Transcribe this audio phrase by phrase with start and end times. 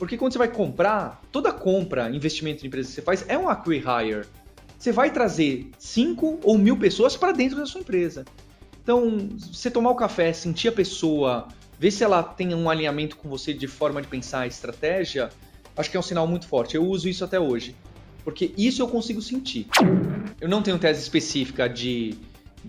[0.00, 3.50] Porque quando você vai comprar, toda compra, investimento em empresa que você faz é um
[3.50, 4.26] acquire.
[4.78, 8.24] Você vai trazer 5 ou mil pessoas para dentro da sua empresa.
[8.82, 13.28] Então, você tomar o café, sentir a pessoa, ver se ela tem um alinhamento com
[13.28, 15.28] você de forma de pensar, estratégia,
[15.76, 16.76] acho que é um sinal muito forte.
[16.76, 17.76] Eu uso isso até hoje.
[18.24, 19.66] Porque isso eu consigo sentir.
[20.40, 22.14] Eu não tenho tese específica de,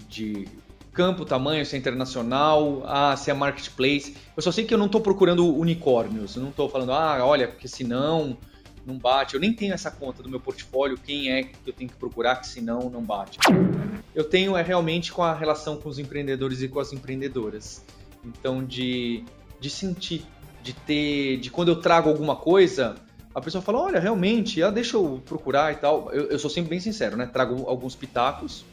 [0.09, 0.50] de
[0.94, 4.16] campo, tamanho, se é internacional, ah, se é marketplace.
[4.36, 6.36] Eu só sei que eu não estou procurando unicórnios.
[6.36, 8.38] Eu não estou falando, ah, olha, porque senão
[8.86, 9.36] não bate.
[9.36, 12.38] Eu nem tenho essa conta do meu portfólio, quem é que eu tenho que procurar
[12.38, 13.38] que senão não bate.
[14.14, 17.84] Eu tenho é realmente com a relação com os empreendedores e com as empreendedoras.
[18.26, 19.23] Então, de,
[19.60, 20.26] de sentir,
[20.62, 22.96] de ter, de quando eu trago alguma coisa,
[23.34, 26.12] a pessoa fala, olha, realmente, ah, deixa eu procurar e tal.
[26.12, 27.26] Eu, eu sou sempre bem sincero, né?
[27.26, 28.65] Trago alguns pitacos,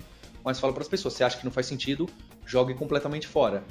[0.44, 2.08] mas falo para as pessoas, se acha que não faz sentido,
[2.46, 3.62] jogue completamente fora.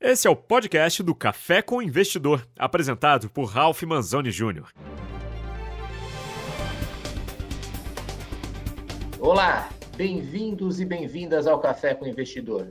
[0.00, 4.68] Esse é o podcast do Café com Investidor, apresentado por Ralph Manzoni Jr.
[9.18, 12.68] Olá, bem-vindos e bem-vindas ao Café com Investidor.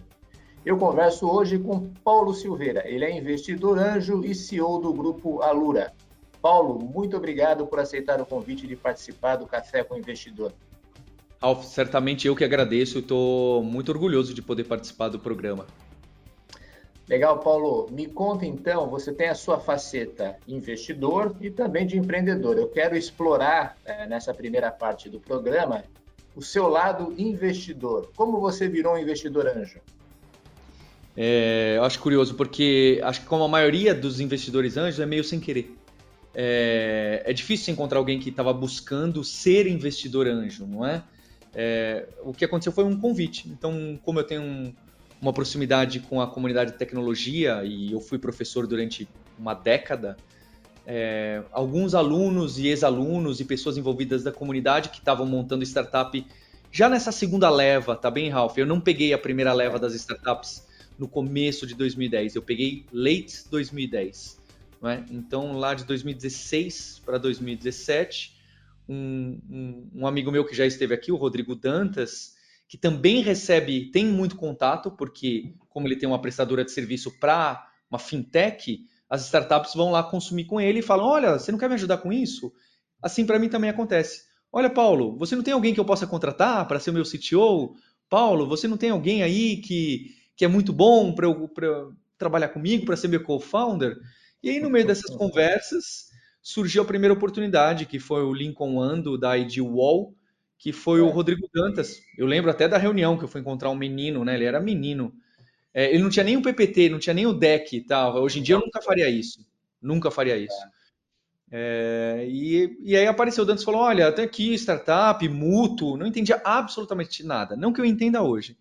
[0.66, 2.88] Eu converso hoje com Paulo Silveira.
[2.88, 5.94] Ele é investidor anjo e CEO do grupo Alura.
[6.42, 10.54] Paulo, muito obrigado por aceitar o convite de participar do Café com Investidor.
[11.46, 15.68] Alf, certamente eu que agradeço e estou muito orgulhoso de poder participar do programa.
[17.08, 17.88] Legal, Paulo.
[17.92, 22.58] Me conta então, você tem a sua faceta investidor e também de empreendedor.
[22.58, 25.84] Eu quero explorar é, nessa primeira parte do programa
[26.36, 28.10] o seu lado investidor.
[28.16, 29.80] Como você virou um investidor anjo?
[31.16, 35.24] É, eu acho curioso, porque acho que como a maioria dos investidores anjos é meio
[35.24, 35.78] sem querer
[36.36, 41.02] é, é difícil encontrar alguém que estava buscando ser investidor anjo, não é?
[41.56, 42.08] É?
[42.22, 43.48] O que aconteceu foi um convite.
[43.48, 44.74] Então, como eu tenho um,
[45.22, 49.08] uma proximidade com a comunidade de tecnologia e eu fui professor durante
[49.40, 50.18] uma década,
[50.86, 56.26] é, alguns alunos e ex-alunos e pessoas envolvidas da comunidade que estavam montando startup
[56.72, 58.58] já nessa segunda leva, tá bem, Ralph?
[58.58, 60.68] Eu não peguei a primeira leva das startups
[61.00, 64.44] no começo de 2010, eu peguei late 2010.
[64.84, 65.02] É?
[65.10, 68.35] Então, lá de 2016 para 2017,
[68.88, 72.36] um, um, um, amigo meu que já esteve aqui, o Rodrigo Dantas,
[72.68, 77.68] que também recebe, tem muito contato, porque como ele tem uma prestadora de serviço para
[77.90, 81.70] uma fintech, as startups vão lá consumir com ele e falam: Olha, você não quer
[81.70, 82.52] me ajudar com isso?
[83.02, 84.24] Assim para mim também acontece.
[84.52, 87.76] Olha, Paulo, você não tem alguém que eu possa contratar para ser o meu CTO?
[88.10, 91.28] Paulo, você não tem alguém aí que, que é muito bom para
[92.18, 93.98] trabalhar comigo, para ser meu co-founder?
[94.42, 96.06] E aí, no meio dessas conversas,
[96.46, 100.14] surgiu a primeira oportunidade, que foi o Lincoln Ando da ID Wall,
[100.60, 101.02] que foi é.
[101.02, 102.00] o Rodrigo Dantas.
[102.16, 104.36] Eu lembro até da reunião que eu fui encontrar um menino, né?
[104.36, 105.12] Ele era menino.
[105.74, 108.22] É, ele não tinha nem o PPT, não tinha nem o deck e tal.
[108.22, 109.44] Hoje em dia eu nunca faria isso.
[109.82, 110.56] Nunca faria isso.
[111.52, 116.06] É, e, e, aí apareceu o Dantas e falou: Olha, até aqui, startup, mútuo, não
[116.06, 117.56] entendia absolutamente nada.
[117.56, 118.56] Não que eu entenda hoje.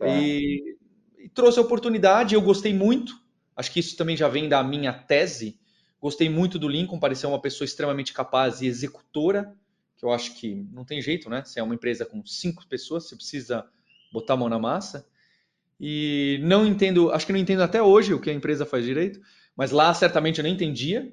[0.00, 0.76] E,
[1.18, 3.20] e trouxe a oportunidade, eu gostei muito.
[3.56, 5.58] Acho que isso também já vem da minha tese.
[6.06, 9.52] Gostei muito do Lincoln, pareceu uma pessoa extremamente capaz e executora,
[9.96, 11.42] que eu acho que não tem jeito, né?
[11.44, 13.66] Se é uma empresa com cinco pessoas, você precisa
[14.12, 15.04] botar a mão na massa.
[15.80, 19.20] E não entendo, acho que não entendo até hoje o que a empresa faz direito,
[19.56, 21.12] mas lá certamente eu não entendia.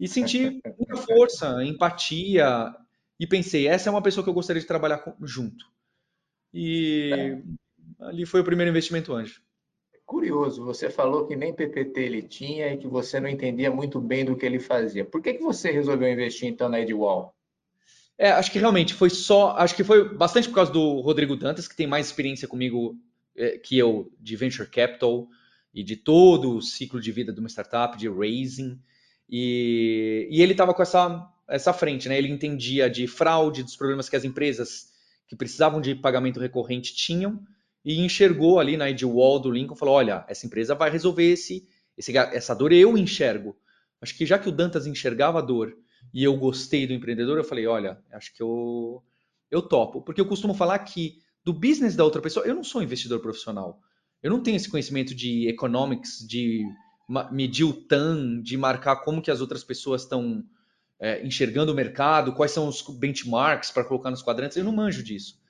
[0.00, 2.74] E senti muita força, empatia,
[3.20, 5.70] e pensei, essa é uma pessoa que eu gostaria de trabalhar junto.
[6.52, 8.06] E é.
[8.06, 9.40] ali foi o primeiro investimento anjo.
[10.12, 14.26] Curioso, você falou que nem PPT ele tinha e que você não entendia muito bem
[14.26, 15.06] do que ele fazia.
[15.06, 17.34] Por que, que você resolveu investir então na Edwall?
[18.18, 21.66] É, acho que realmente foi só, acho que foi bastante por causa do Rodrigo Dantas,
[21.66, 22.94] que tem mais experiência comigo
[23.34, 25.26] é, que eu de venture capital
[25.72, 28.78] e de todo o ciclo de vida de uma startup, de raising.
[29.30, 32.18] E, e ele estava com essa, essa frente, né?
[32.18, 34.92] Ele entendia de fraude, dos problemas que as empresas
[35.26, 37.42] que precisavam de pagamento recorrente tinham
[37.84, 41.68] e enxergou ali na ID Wall do Lincoln, falou, olha, essa empresa vai resolver esse,
[41.96, 43.56] esse, essa dor, eu enxergo.
[44.00, 45.76] Acho que já que o Dantas enxergava a dor
[46.12, 49.02] e eu gostei do empreendedor, eu falei, olha, acho que eu,
[49.50, 50.02] eu topo.
[50.02, 53.80] Porque eu costumo falar que do business da outra pessoa, eu não sou investidor profissional.
[54.22, 56.64] Eu não tenho esse conhecimento de economics, de
[57.30, 60.44] medir o TAM, de marcar como que as outras pessoas estão
[61.00, 64.56] é, enxergando o mercado, quais são os benchmarks para colocar nos quadrantes.
[64.56, 65.41] Eu não manjo disso.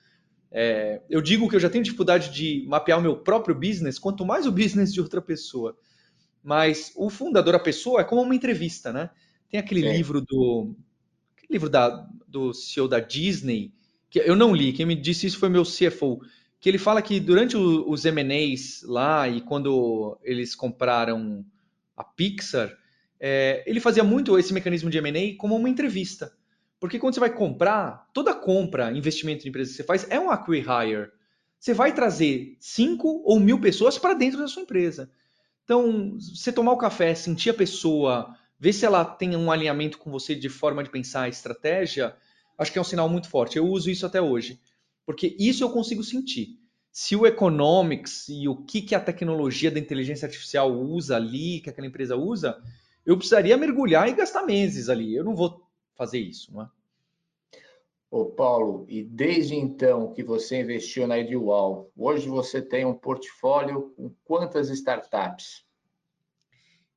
[0.54, 4.24] É, eu digo que eu já tenho dificuldade de mapear o meu próprio business, quanto
[4.24, 5.76] mais o business de outra pessoa.
[6.42, 9.10] Mas o fundador, a pessoa, é como uma entrevista, né?
[9.48, 9.96] Tem aquele é.
[9.96, 10.74] livro do
[11.36, 13.72] aquele livro da, do CEO da Disney,
[14.10, 16.20] que eu não li, quem me disse isso foi meu CFO,
[16.60, 21.44] que ele fala que durante o, os M&As lá e quando eles compraram
[21.96, 22.76] a Pixar,
[23.18, 26.32] é, ele fazia muito esse mecanismo de M&A como uma entrevista.
[26.82, 30.32] Porque quando você vai comprar, toda compra, investimento em empresa que você faz é um
[30.32, 31.12] acquire-hire.
[31.56, 35.08] Você vai trazer cinco ou mil pessoas para dentro da sua empresa.
[35.62, 40.10] Então, você tomar o café, sentir a pessoa, ver se ela tem um alinhamento com
[40.10, 42.16] você de forma de pensar, estratégia,
[42.58, 43.56] acho que é um sinal muito forte.
[43.56, 44.60] Eu uso isso até hoje,
[45.06, 46.58] porque isso eu consigo sentir.
[46.90, 51.70] Se o economics e o que, que a tecnologia da inteligência artificial usa ali, que
[51.70, 52.60] aquela empresa usa,
[53.06, 55.14] eu precisaria mergulhar e gastar meses ali.
[55.14, 55.62] Eu não vou
[55.94, 56.70] fazer isso, não é?
[58.10, 63.94] Ô Paulo, e desde então que você investiu na Edwall, hoje você tem um portfólio
[63.96, 65.64] com quantas startups?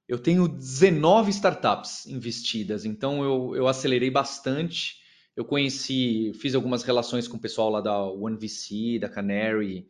[0.07, 4.97] Eu tenho 19 startups investidas, então eu, eu acelerei bastante.
[5.35, 9.87] Eu conheci, fiz algumas relações com o pessoal lá da OneVC, da Canary,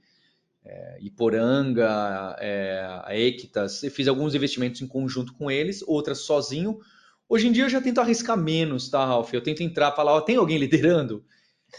[0.63, 3.84] é, Iporanga, é, a Equitas.
[3.84, 6.80] Eu fiz alguns investimentos em conjunto com eles, outras sozinho,
[7.27, 9.33] Hoje em dia eu já tento arriscar menos, tá, Ralf?
[9.33, 11.24] Eu tento entrar e falar, ó, tem alguém liderando?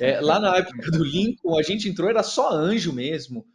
[0.00, 3.46] É, lá na época do Lincoln, a gente entrou, era só anjo mesmo.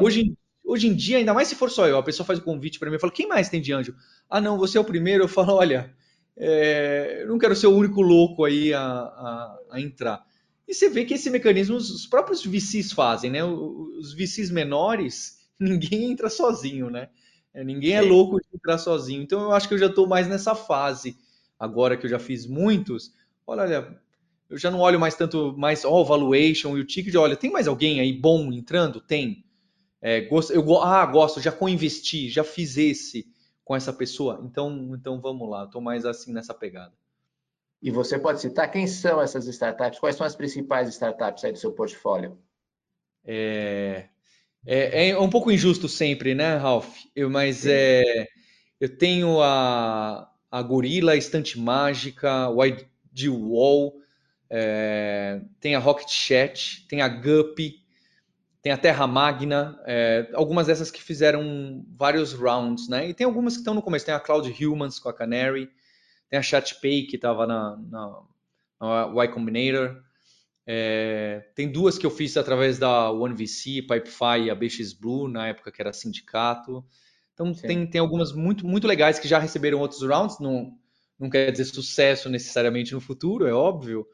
[0.00, 2.78] Hoje, hoje em dia, ainda mais se for só eu, a pessoa faz o convite
[2.78, 3.94] para mim e fala, quem mais tem de anjo?
[4.28, 5.24] Ah, não, você é o primeiro.
[5.24, 5.94] Eu falo, olha,
[6.36, 10.24] é, eu não quero ser o único louco aí a, a, a, entrar.
[10.66, 13.42] E você vê que esse mecanismo os próprios VCs fazem, né?
[13.44, 17.08] Os VCs menores, ninguém entra sozinho, né?
[17.54, 19.22] É, ninguém é louco de entrar sozinho.
[19.22, 21.16] Então eu acho que eu já estou mais nessa fase
[21.58, 23.12] agora que eu já fiz muitos,
[23.46, 24.00] olha,
[24.48, 27.50] eu já não olho mais tanto mais ó, oh, valuation e o ticket, olha, tem
[27.50, 29.00] mais alguém aí bom entrando?
[29.00, 29.44] Tem.
[30.00, 33.26] É, gosto, eu ah, gosto, já co-investi, já fiz esse
[33.64, 36.94] com essa pessoa, então, então vamos lá, estou mais assim nessa pegada.
[37.82, 40.00] E você pode citar quem são essas startups?
[40.00, 42.38] Quais são as principais startups aí do seu portfólio?
[43.24, 44.08] É,
[44.66, 46.88] é, é um pouco injusto sempre, né, Ralph?
[47.14, 48.26] Eu, mas é,
[48.80, 53.94] eu tenho a, a Gorilla, Estante Mágica, YG Wall,
[54.50, 57.82] é, tem a Rocket Chat, tem a Guppy,
[58.62, 63.08] tem a Terra Magna, é, algumas dessas que fizeram vários rounds, né?
[63.08, 65.70] E tem algumas que estão no começo, tem a Cloud Humans com a Canary,
[66.28, 68.22] tem a ChatPay que estava na, na,
[68.80, 70.02] na, Y Combinator,
[70.66, 75.48] é, tem duas que eu fiz através da OneVC, Pipefy e a BX Blue, na
[75.48, 76.84] época que era sindicato.
[77.38, 80.76] Então tem, tem algumas muito, muito legais que já receberam outros rounds, não,
[81.16, 84.04] não quer dizer sucesso necessariamente no futuro, é óbvio,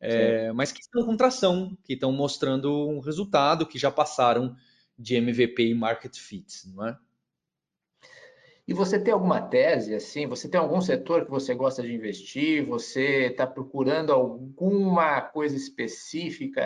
[0.00, 4.56] é, mas que estão com tração, que estão mostrando um resultado, que já passaram
[4.98, 6.98] de MVP e market fit, não é?
[8.66, 10.26] E você tem alguma tese, assim?
[10.26, 12.66] Você tem algum setor que você gosta de investir?
[12.66, 16.62] Você está procurando alguma coisa específica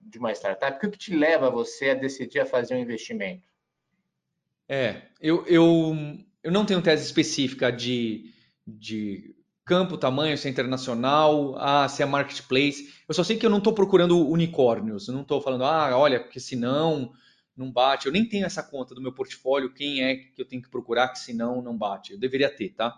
[0.00, 0.76] de uma startup?
[0.76, 3.48] O que te leva você a decidir a fazer um investimento?
[4.68, 5.96] É, eu, eu,
[6.42, 8.32] eu não tenho tese específica de,
[8.66, 9.34] de
[9.64, 12.92] campo, tamanho, se é internacional, ah, se é marketplace.
[13.08, 15.08] Eu só sei que eu não estou procurando unicórnios.
[15.08, 17.12] Eu não estou falando, ah, olha, porque senão
[17.56, 18.06] não bate.
[18.06, 21.08] Eu nem tenho essa conta do meu portfólio, quem é que eu tenho que procurar
[21.08, 22.12] que senão não bate.
[22.12, 22.96] Eu deveria ter, tá?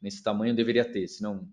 [0.00, 1.48] Nesse tamanho eu deveria ter, senão.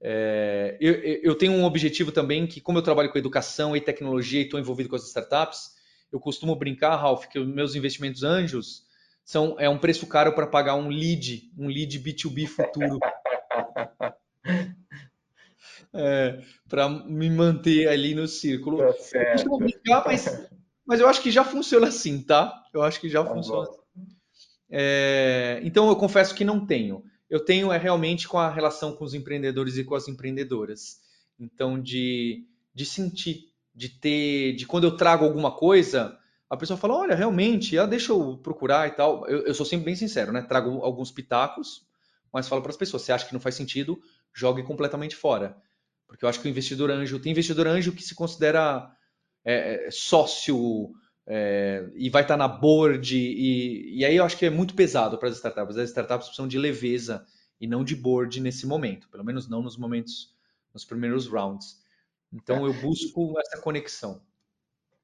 [0.00, 4.40] É, eu, eu tenho um objetivo também que, como eu trabalho com educação e tecnologia
[4.40, 5.77] e estou envolvido com as startups,
[6.12, 8.86] eu costumo brincar, Ralph, que os meus investimentos anjos
[9.24, 12.98] são é um preço caro para pagar um lead, um lead B2B futuro.
[15.92, 18.78] é, para me manter ali no círculo.
[18.78, 19.46] Tá certo.
[19.46, 20.48] Eu brincar, mas,
[20.86, 22.64] mas eu acho que já funciona assim, tá?
[22.72, 23.68] Eu acho que já tá funciona.
[23.68, 23.78] Assim.
[24.70, 27.04] É, então eu confesso que não tenho.
[27.28, 31.00] Eu tenho é realmente com a relação com os empreendedores e com as empreendedoras.
[31.38, 33.47] Então de, de sentir
[33.78, 36.18] de ter, de quando eu trago alguma coisa,
[36.50, 39.24] a pessoa fala, olha, realmente, ah, deixa eu procurar e tal.
[39.28, 40.42] Eu, eu sou sempre bem sincero, né?
[40.42, 41.86] Trago alguns pitacos,
[42.32, 43.96] mas falo para as pessoas, você acha que não faz sentido,
[44.34, 45.56] jogue completamente fora.
[46.08, 48.90] Porque eu acho que o investidor anjo, tem investidor anjo que se considera
[49.44, 50.90] é, é sócio
[51.24, 55.18] é, e vai estar na board, e, e aí eu acho que é muito pesado
[55.18, 55.76] para as startups.
[55.76, 57.24] As startups precisam de leveza
[57.60, 60.34] e não de board nesse momento, pelo menos não nos momentos,
[60.74, 61.86] nos primeiros rounds.
[62.32, 64.20] Então eu busco essa conexão.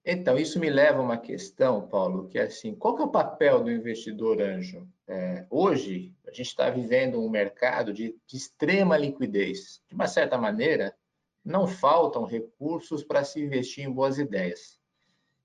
[0.06, 3.10] Então, isso me leva a uma questão, Paulo, que é assim, qual que é o
[3.10, 4.86] papel do investidor anjo?
[5.08, 9.82] É, hoje, a gente está vivendo um mercado de, de, extrema liquidez.
[9.88, 10.94] De uma certa maneira,
[11.42, 14.78] não faltam recursos para se investir em boas ideias.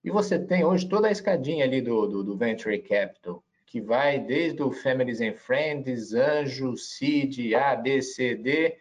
[0.03, 4.19] E você tem hoje toda a escadinha ali do, do, do Venture Capital, que vai
[4.19, 8.77] desde o Families and Friends, Anjo, Seed, A, B, C, D,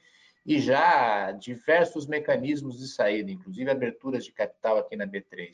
[0.49, 5.51] e já diversos mecanismos de saída, inclusive aberturas de capital aqui na B3.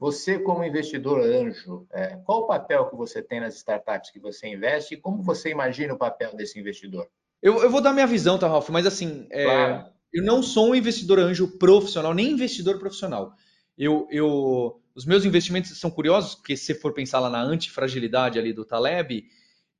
[0.00, 4.48] Você, como investidor anjo, é, qual o papel que você tem nas startups que você
[4.48, 7.08] investe e como você imagina o papel desse investidor?
[7.40, 8.68] Eu, eu vou dar minha visão, tá, Ralf?
[8.68, 9.86] Mas assim, é, claro.
[10.12, 13.32] eu não sou um investidor anjo profissional, nem investidor profissional.
[13.78, 18.52] Eu, eu, os meus investimentos são curiosos, porque se for pensar lá na antifragilidade ali
[18.52, 19.24] do Taleb,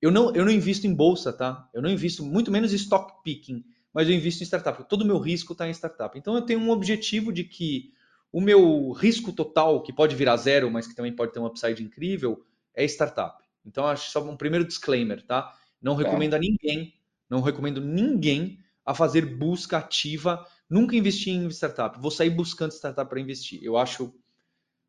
[0.01, 1.69] eu não, eu não invisto em bolsa, tá?
[1.75, 3.65] Eu não invisto muito menos em stock picking,
[3.97, 4.85] mas eu invisto em startup.
[4.87, 6.19] Todo o meu risco está em startup.
[6.19, 7.95] Então eu tenho um objetivo de que
[8.31, 11.83] o meu risco total, que pode virar zero, mas que também pode ter um upside
[11.83, 13.43] incrível, é startup.
[13.65, 15.51] Então acho só um primeiro disclaimer, tá?
[15.81, 16.03] Não tá.
[16.03, 16.93] recomendo a ninguém,
[17.31, 21.99] não recomendo ninguém a fazer busca ativa, nunca investir em startup.
[21.99, 23.61] Vou sair buscando startup para investir.
[23.63, 24.15] Eu acho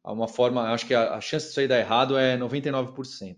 [0.03, 3.37] uma forma, acho que a, a chance disso aí dar errado é 99%.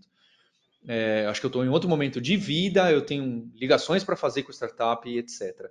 [0.86, 4.42] É, acho que eu estou em outro momento de vida, eu tenho ligações para fazer
[4.42, 5.70] com startup etc.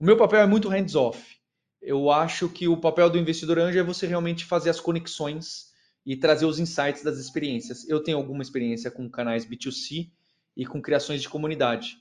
[0.00, 1.38] O meu papel é muito hands-off.
[1.80, 5.68] Eu acho que o papel do investidor anjo é você realmente fazer as conexões
[6.04, 7.88] e trazer os insights das experiências.
[7.88, 10.10] Eu tenho alguma experiência com canais B2C
[10.56, 11.98] e com criações de comunidade.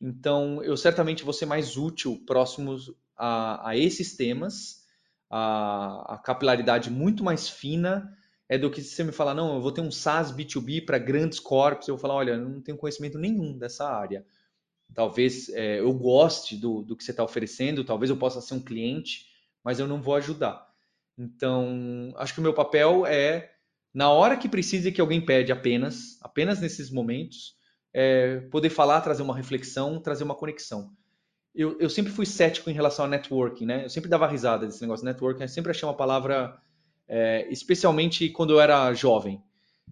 [0.00, 4.82] Então, eu certamente vou ser mais útil próximos a, a esses temas,
[5.28, 8.16] a, a capilaridade muito mais fina
[8.50, 10.98] é do que se você me falar, não, eu vou ter um SaaS B2B para
[10.98, 14.26] grandes corpos, eu vou falar, olha, eu não tenho conhecimento nenhum dessa área.
[14.92, 18.60] Talvez é, eu goste do, do que você está oferecendo, talvez eu possa ser um
[18.60, 19.26] cliente,
[19.62, 20.68] mas eu não vou ajudar.
[21.16, 23.52] Então, acho que o meu papel é,
[23.94, 27.54] na hora que precisa que alguém pede apenas, apenas nesses momentos,
[27.94, 30.90] é, poder falar, trazer uma reflexão, trazer uma conexão.
[31.54, 33.84] Eu, eu sempre fui cético em relação a networking, né?
[33.84, 36.60] Eu sempre dava risada desse negócio de networking, eu sempre achei uma palavra
[37.10, 39.42] é, especialmente quando eu era jovem.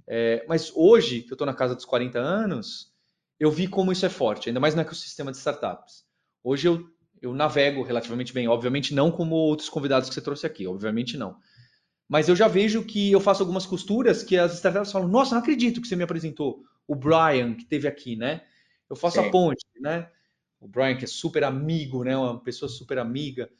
[0.06, 2.92] É, mas hoje, que eu estou na casa dos 40 anos,
[3.40, 6.04] eu vi como isso é forte, ainda mais no ecossistema de startups.
[6.44, 6.88] Hoje eu,
[7.20, 11.36] eu navego relativamente bem, obviamente não como outros convidados que você trouxe aqui, obviamente não.
[12.08, 15.42] Mas eu já vejo que eu faço algumas costuras que as startups falam: Nossa, não
[15.42, 16.62] acredito que você me apresentou.
[16.86, 18.42] O Brian, que teve aqui, né?
[18.88, 19.26] Eu faço Sim.
[19.26, 20.08] a ponte, né?
[20.58, 22.16] O Brian, que é super amigo, né?
[22.16, 23.50] Uma pessoa super amiga.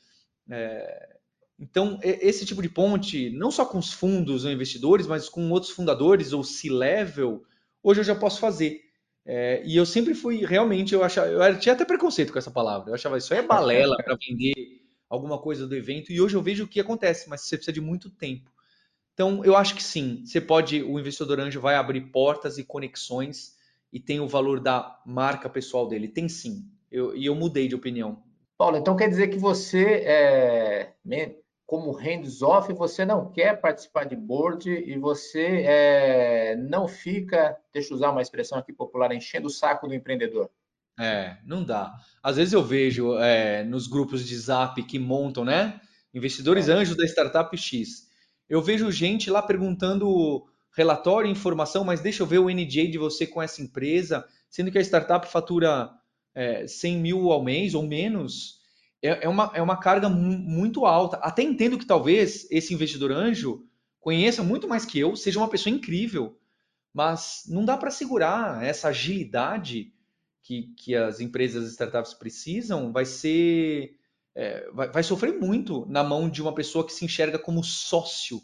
[0.49, 1.18] É,
[1.59, 5.73] então, esse tipo de ponte, não só com os fundos ou investidores, mas com outros
[5.73, 7.45] fundadores ou C-level,
[7.83, 8.81] hoje eu já posso fazer.
[9.27, 12.91] É, e eu sempre fui, realmente, eu achava, eu tinha até preconceito com essa palavra.
[12.91, 14.55] Eu achava isso é balela para vender
[15.11, 16.13] alguma coisa do evento.
[16.13, 18.51] E hoje eu vejo o que acontece, mas você precisa de muito tempo.
[19.13, 23.57] Então, eu acho que sim, você pode, o investidor anjo vai abrir portas e conexões
[23.93, 26.07] e tem o valor da marca pessoal dele.
[26.07, 26.65] Tem sim.
[26.91, 28.23] Eu, e eu mudei de opinião.
[28.57, 30.93] Paulo, então quer dizer que você é,
[31.69, 37.97] como hands-off, você não quer participar de board e você é, não fica, deixa eu
[37.97, 40.49] usar uma expressão aqui popular, enchendo o saco do empreendedor.
[40.99, 41.95] É, não dá.
[42.23, 45.79] Às vezes eu vejo é, nos grupos de zap que montam, né?
[46.15, 46.73] Investidores é.
[46.73, 48.09] anjos da startup X.
[48.49, 53.27] Eu vejo gente lá perguntando relatório, informação, mas deixa eu ver o NJ de você
[53.27, 55.91] com essa empresa, sendo que a startup fatura
[56.35, 58.58] é, 100 mil ao mês ou menos
[59.03, 61.17] é, é, uma, é uma carga muito alta.
[61.19, 63.65] Até entendo que talvez esse investidor anjo
[64.01, 66.39] conheça muito mais que eu, seja uma pessoa incrível,
[66.93, 69.93] mas não dá para segurar essa agilidade
[70.43, 73.97] que, que as empresas startups precisam, vai ser.
[74.35, 78.41] É, vai, vai sofrer muito na mão de uma pessoa que se enxerga como sócio.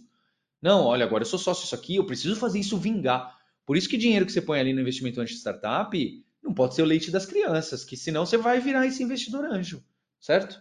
[0.60, 3.38] Não, olha, agora eu sou sócio disso aqui, eu preciso fazer isso vingar.
[3.66, 6.74] Por isso que dinheiro que você põe ali no investimento anjo de startup não pode
[6.74, 9.82] ser o leite das crianças, que senão você vai virar esse investidor anjo
[10.24, 10.58] certo?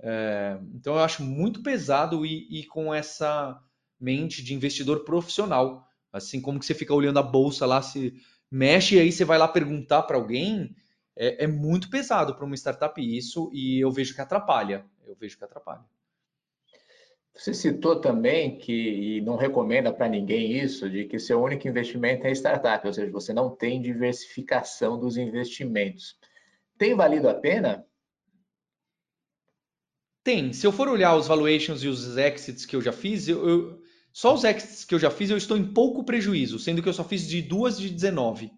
[0.00, 3.60] É, então eu acho muito pesado ir, ir, com essa
[4.00, 5.86] mente de investidor profissional.
[6.10, 8.14] Assim como que você fica olhando a bolsa lá, se
[8.50, 10.74] mexe e aí você vai lá perguntar para alguém,
[11.14, 14.86] é, é, muito pesado para uma startup isso e eu vejo que atrapalha.
[15.06, 15.84] Eu vejo que atrapalha.
[17.34, 22.26] Você citou também que, e não recomenda para ninguém isso, de que seu único investimento
[22.26, 26.18] é startup, ou seja, você não tem diversificação dos investimentos.
[26.78, 27.86] Tem valido a pena?
[30.24, 30.52] Tem.
[30.52, 33.82] Se eu for olhar os valuations e os exits que eu já fiz, eu, eu,
[34.12, 36.92] só os exits que eu já fiz eu estou em pouco prejuízo, sendo que eu
[36.92, 38.52] só fiz de duas de 19.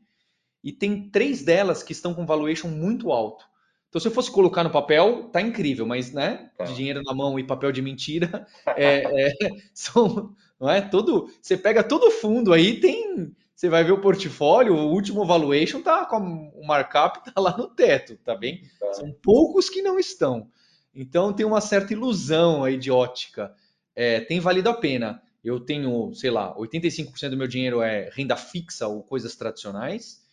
[0.63, 3.45] E tem três delas que estão com valuation muito alto.
[3.89, 7.39] Então, se eu fosse colocar no papel, tá incrível, mas, né, de dinheiro na mão
[7.39, 8.45] e papel de mentira,
[8.77, 9.33] é, é,
[9.73, 14.75] são, não é, todo, você pega todo fundo aí, tem, você vai ver o portfólio,
[14.75, 16.19] o último valuation tá com
[16.57, 18.63] o markup tá lá no teto, tá bem?
[18.81, 18.95] Tá.
[18.95, 20.51] São poucos que não estão.
[20.95, 23.55] Então tem uma certa ilusão aí de ótica.
[23.95, 25.23] É, tem valido a pena.
[25.43, 30.25] Eu tenho, sei lá, 85% do meu dinheiro é renda fixa ou coisas tradicionais,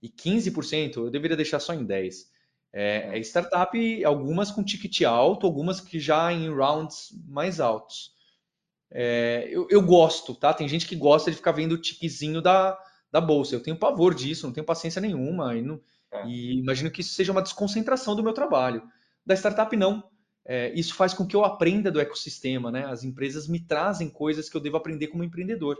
[0.00, 2.26] e 15% eu deveria deixar só em 10%.
[2.72, 8.12] É, é startup, algumas com ticket alto, algumas que já em rounds mais altos.
[8.92, 10.54] É, eu, eu, gosto, tá?
[10.54, 12.78] Tem gente que gosta de ficar vendo o tiquezinho da,
[13.10, 13.54] da bolsa.
[13.54, 15.56] Eu tenho pavor disso, não tenho paciência nenhuma.
[15.56, 15.80] E, não,
[16.12, 16.26] é.
[16.26, 18.82] e imagino que isso seja uma desconcentração do meu trabalho.
[19.26, 20.09] Da startup, não.
[20.52, 22.84] É, isso faz com que eu aprenda do ecossistema, né?
[22.84, 25.78] As empresas me trazem coisas que eu devo aprender como empreendedor.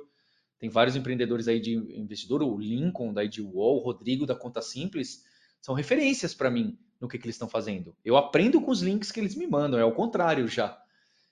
[0.60, 5.24] Tem vários empreendedores aí de investidor, o Lincoln da Wall, o Rodrigo da Conta Simples,
[5.60, 7.96] são referências para mim no que, que eles estão fazendo.
[8.04, 10.80] Eu aprendo com os links que eles me mandam, é o contrário já.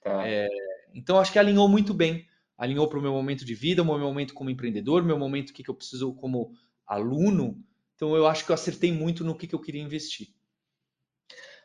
[0.03, 0.27] Tá.
[0.27, 0.49] É,
[0.93, 2.27] então acho que alinhou muito bem.
[2.57, 5.63] Alinhou para o meu momento de vida, o meu momento como empreendedor, meu momento que,
[5.63, 6.51] que eu preciso como
[6.85, 7.65] aluno.
[7.95, 10.31] Então eu acho que eu acertei muito no que, que eu queria investir.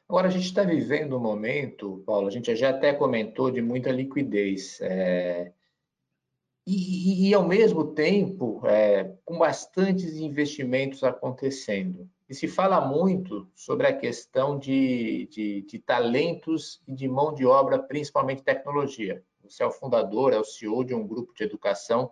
[0.08, 3.92] Agora, a gente está vivendo um momento, Paulo, a gente já até comentou de muita
[3.92, 4.80] liquidez.
[4.82, 5.52] É...
[6.66, 12.10] E, e, ao mesmo tempo, é, com bastantes investimentos acontecendo.
[12.30, 17.46] E se fala muito sobre a questão de, de, de talentos e de mão de
[17.46, 19.22] obra, principalmente tecnologia.
[19.44, 22.10] Você é o fundador, é o CEO de um grupo de educação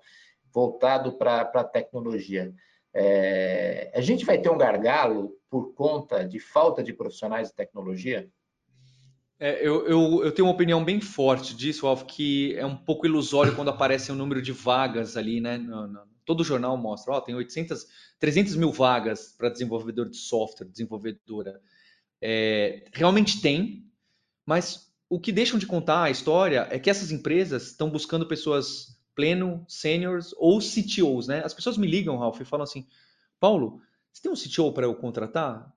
[0.51, 2.53] voltado para a tecnologia.
[2.93, 8.29] É, a gente vai ter um gargalo por conta de falta de profissionais de tecnologia?
[9.39, 13.07] É, eu, eu, eu, tenho uma opinião bem forte disso, Alf, que é um pouco
[13.07, 15.57] ilusório quando aparece o um número de vagas ali, né?
[15.57, 17.87] No, no, todo jornal mostra, ó, tem 800,
[18.19, 21.59] 300 mil vagas para desenvolvedor de software, desenvolvedora.
[22.21, 23.89] É, realmente tem,
[24.45, 28.95] mas o que deixam de contar a história é que essas empresas estão buscando pessoas
[29.15, 31.43] pleno, seniors ou CTOs, né?
[31.43, 32.85] As pessoas me ligam, Ralph, e falam assim,
[33.39, 35.73] Paulo, você tem um CTO para eu contratar?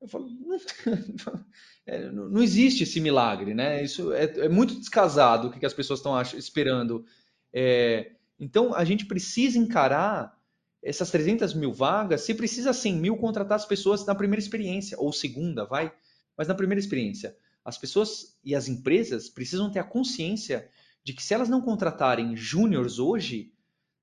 [0.00, 0.28] Eu falo,
[1.86, 3.82] é, não, não, existe esse milagre, né?
[3.82, 7.04] Isso é, é muito descasado o que, as pessoas estão esperando.
[7.52, 10.36] É, então, a gente precisa encarar
[10.82, 15.12] essas 300 mil vagas, se precisa 100 mil, contratar as pessoas na primeira experiência, ou
[15.12, 15.92] segunda, vai,
[16.36, 17.36] mas na primeira experiência.
[17.64, 20.68] As pessoas e as empresas precisam ter a consciência
[21.06, 23.52] de que se elas não contratarem júniores hoje,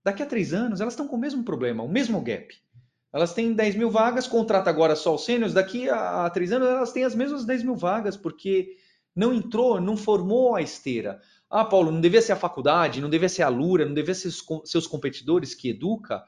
[0.02, 2.56] daqui a três anos elas estão com o mesmo problema, o mesmo gap.
[3.12, 6.66] Elas têm 10 mil vagas, contrata agora só os sêniores, daqui a, a três anos
[6.66, 8.78] elas têm as mesmas 10 mil vagas, porque
[9.14, 11.20] não entrou, não formou a esteira.
[11.50, 14.30] Ah, Paulo, não devia ser a faculdade, não devia ser a Lura, não devia ser
[14.30, 16.24] os, seus competidores que educa.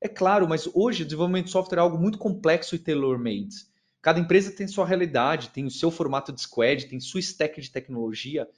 [0.00, 3.56] É claro, mas hoje o desenvolvimento de software é algo muito complexo e tailor-made.
[4.00, 7.70] Cada empresa tem sua realidade, tem o seu formato de squad, tem sua stack de
[7.70, 8.48] tecnologia.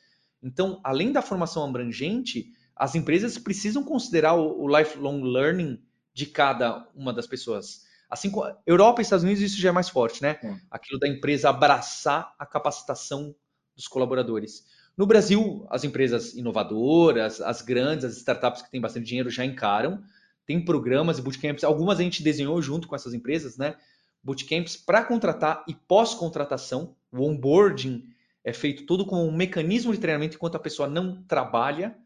[0.42, 5.81] Então, além da formação abrangente, as empresas precisam considerar o, o lifelong learning
[6.12, 7.87] de cada uma das pessoas.
[8.09, 10.38] Assim como Europa e Estados Unidos, isso já é mais forte, né?
[10.42, 10.57] É.
[10.70, 13.35] Aquilo da empresa abraçar a capacitação
[13.75, 14.64] dos colaboradores.
[14.96, 20.03] No Brasil, as empresas inovadoras, as grandes, as startups que têm bastante dinheiro já encaram.
[20.46, 23.75] Tem programas e bootcamps, algumas a gente desenhou junto com essas empresas, né?
[24.22, 26.96] Bootcamps para contratar e pós-contratação.
[27.12, 28.05] O onboarding
[28.47, 31.99] é feito todo com um mecanismo de treinamento enquanto a pessoa não trabalha.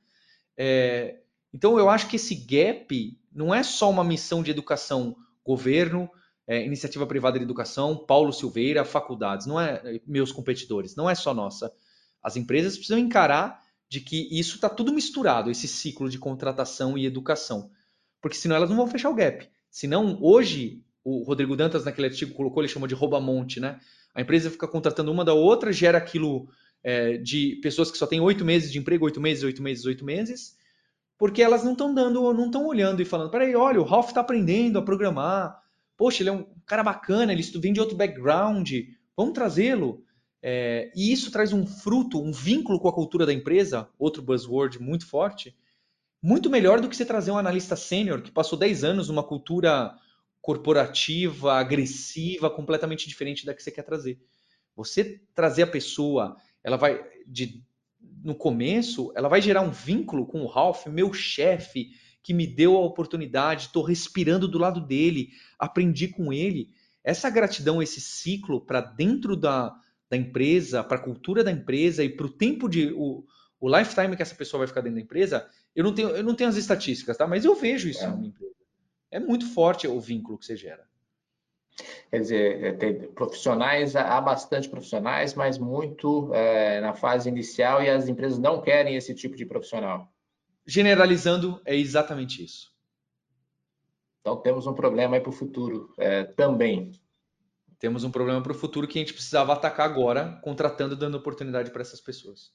[0.56, 1.18] É...
[1.52, 6.10] Então, eu acho que esse gap não é só uma missão de educação, governo,
[6.46, 11.34] é, iniciativa privada de educação, Paulo Silveira, faculdades, não é meus competidores, não é só
[11.34, 11.72] nossa.
[12.22, 17.04] As empresas precisam encarar de que isso está tudo misturado, esse ciclo de contratação e
[17.04, 17.70] educação.
[18.22, 19.46] Porque senão elas não vão fechar o gap.
[19.70, 23.78] Senão, hoje, o Rodrigo Dantas, naquele artigo, colocou, ele chamou de rouba-monte, né?
[24.14, 26.48] A empresa fica contratando uma da outra, gera aquilo
[26.82, 30.04] é, de pessoas que só têm oito meses de emprego, oito meses, oito meses, oito
[30.04, 30.56] meses,
[31.18, 34.20] porque elas não estão dando, não estão olhando e falando, peraí, olha, o Ralph está
[34.20, 35.60] aprendendo a programar,
[35.96, 38.70] poxa, ele é um cara bacana, ele vem de outro background,
[39.16, 40.02] vamos trazê-lo.
[40.42, 44.80] É, e isso traz um fruto, um vínculo com a cultura da empresa, outro buzzword
[44.80, 45.54] muito forte,
[46.22, 49.94] muito melhor do que você trazer um analista sênior que passou 10 anos numa cultura
[50.50, 54.20] corporativa, agressiva, completamente diferente da que você quer trazer.
[54.74, 57.62] Você trazer a pessoa, ela vai de
[58.24, 62.76] no começo, ela vai gerar um vínculo com o Ralph, meu chefe, que me deu
[62.76, 66.70] a oportunidade, estou respirando do lado dele, aprendi com ele.
[67.04, 69.72] Essa gratidão, esse ciclo para dentro da,
[70.10, 72.92] da empresa, para a cultura da empresa e para o tempo de.
[72.92, 73.24] O,
[73.60, 76.34] o lifetime que essa pessoa vai ficar dentro da empresa, eu não tenho, eu não
[76.34, 77.26] tenho as estatísticas, tá?
[77.26, 78.08] Mas eu vejo isso é.
[78.08, 78.49] na minha empresa.
[79.10, 80.88] É muito forte o vínculo que você gera.
[82.10, 87.88] Quer dizer, é, tem profissionais, há bastante profissionais, mas muito é, na fase inicial e
[87.88, 90.12] as empresas não querem esse tipo de profissional.
[90.66, 92.70] Generalizando, é exatamente isso.
[94.20, 96.92] Então temos um problema aí para o futuro é, também
[97.80, 101.70] temos um problema para o futuro que a gente precisava atacar agora, contratando, dando oportunidade
[101.70, 102.52] para essas pessoas.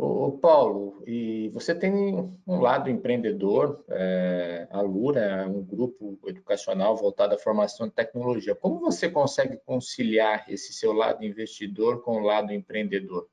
[0.00, 1.92] Ô, Paulo, e você tem
[2.46, 8.54] um lado empreendedor, é, a Lura é um grupo educacional voltado à formação de tecnologia.
[8.54, 13.28] Como você consegue conciliar esse seu lado investidor com o lado empreendedor?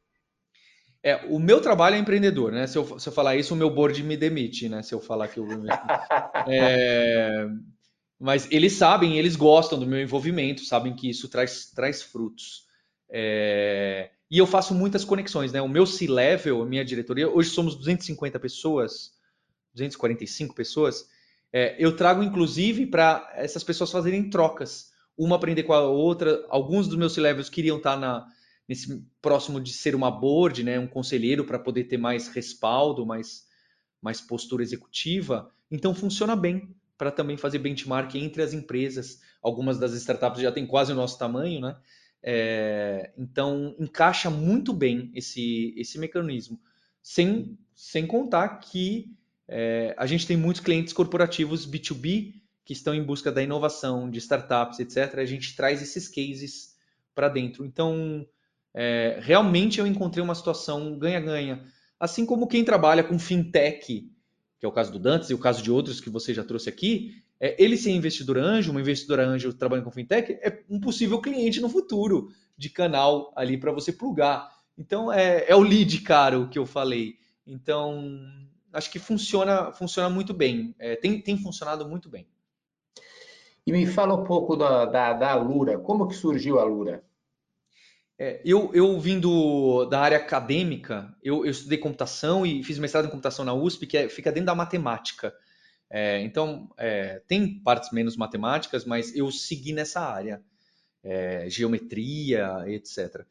[1.04, 2.66] É, o meu trabalho é empreendedor, né?
[2.66, 4.82] Se eu, se eu falar isso, o meu board me demite, né?
[4.82, 5.46] Se eu falar que eu.
[6.50, 7.46] é,
[8.20, 12.66] mas eles sabem, eles gostam do meu envolvimento, sabem que isso traz, traz frutos.
[13.08, 15.62] É, e eu faço muitas conexões, né?
[15.62, 19.14] O meu C-Level, minha diretoria, hoje somos 250 pessoas,
[19.74, 21.08] 245 pessoas.
[21.54, 26.44] É, eu trago, inclusive, para essas pessoas fazerem trocas, uma aprender com a outra.
[26.50, 28.28] Alguns dos meus C-Levels queriam estar na,
[28.68, 33.46] nesse próximo de ser uma board, né, um conselheiro para poder ter mais respaldo, mais,
[34.02, 35.52] mais postura executiva.
[35.70, 39.22] Então funciona bem para também fazer benchmark entre as empresas.
[39.42, 41.78] Algumas das startups já têm quase o nosso tamanho, né?
[42.28, 46.60] É, então encaixa muito bem esse, esse mecanismo,
[47.04, 49.16] sem, sem contar que
[49.48, 52.34] é, a gente tem muitos clientes corporativos B2B
[52.66, 55.20] que estão em busca da inovação, de startups, etc.
[55.20, 56.76] A gente traz esses cases
[57.14, 57.64] para dentro.
[57.64, 58.28] Então,
[58.74, 61.64] é, realmente eu encontrei uma situação ganha-ganha.
[62.00, 64.12] Assim como quem trabalha com fintech,
[64.60, 66.68] que é o caso do Dantes e o caso de outros que você já trouxe
[66.68, 71.20] aqui, é, ele ser investidor anjo, uma investidora anjo trabalhando com fintech, é um possível
[71.20, 74.50] cliente no futuro de canal ali para você plugar.
[74.78, 77.16] Então é, é, o lead caro que eu falei.
[77.46, 78.22] Então
[78.72, 80.74] acho que funciona, funciona muito bem.
[80.80, 82.28] É, tem, tem funcionado muito bem.
[83.66, 85.78] E me fala um pouco da, da, da Lura.
[85.80, 87.04] Como que surgiu a Lura?
[88.18, 93.10] É, eu, eu vindo da área acadêmica, eu, eu, estudei computação e fiz mestrado em
[93.10, 95.34] computação na USP, que é, fica dentro da matemática.
[95.90, 100.42] É, então, é, tem partes menos matemáticas, mas eu segui nessa área,
[101.04, 103.26] é, geometria, etc.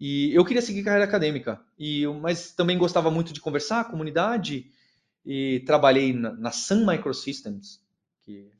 [0.00, 4.70] E eu queria seguir carreira acadêmica, e, mas também gostava muito de conversar, comunidade,
[5.24, 7.80] e trabalhei na, na Sun Microsystems,
[8.22, 8.50] que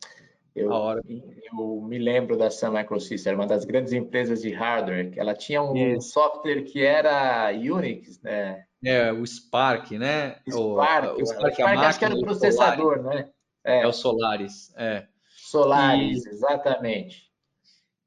[0.55, 5.13] eu, eu, me lembro da Sun Microsystems, era uma das grandes empresas de hardware.
[5.17, 8.65] Ela tinha um software que era Unix, né?
[8.85, 10.37] É, o Spark, né?
[10.49, 13.31] Spark, o, o Spark, Spark máquina, acho que era o processador, né?
[13.69, 13.83] É.
[13.83, 13.87] é.
[13.87, 15.07] o Solaris, é.
[15.37, 17.29] Solaris, e, exatamente.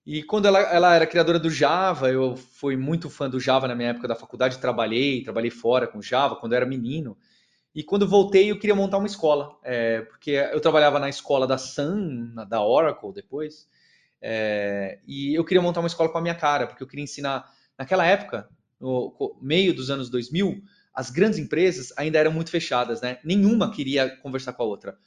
[0.05, 3.75] E quando ela, ela era criadora do Java, eu fui muito fã do Java na
[3.75, 7.15] minha época da faculdade, trabalhei, trabalhei fora com Java quando eu era menino.
[7.73, 11.57] E quando voltei, eu queria montar uma escola, é, porque eu trabalhava na escola da
[11.57, 13.69] Sun, da Oracle depois,
[14.21, 17.49] é, e eu queria montar uma escola com a minha cara, porque eu queria ensinar.
[17.77, 20.61] Naquela época, no meio dos anos 2000,
[20.93, 23.19] as grandes empresas ainda eram muito fechadas, né?
[23.23, 24.97] Nenhuma queria conversar com a outra.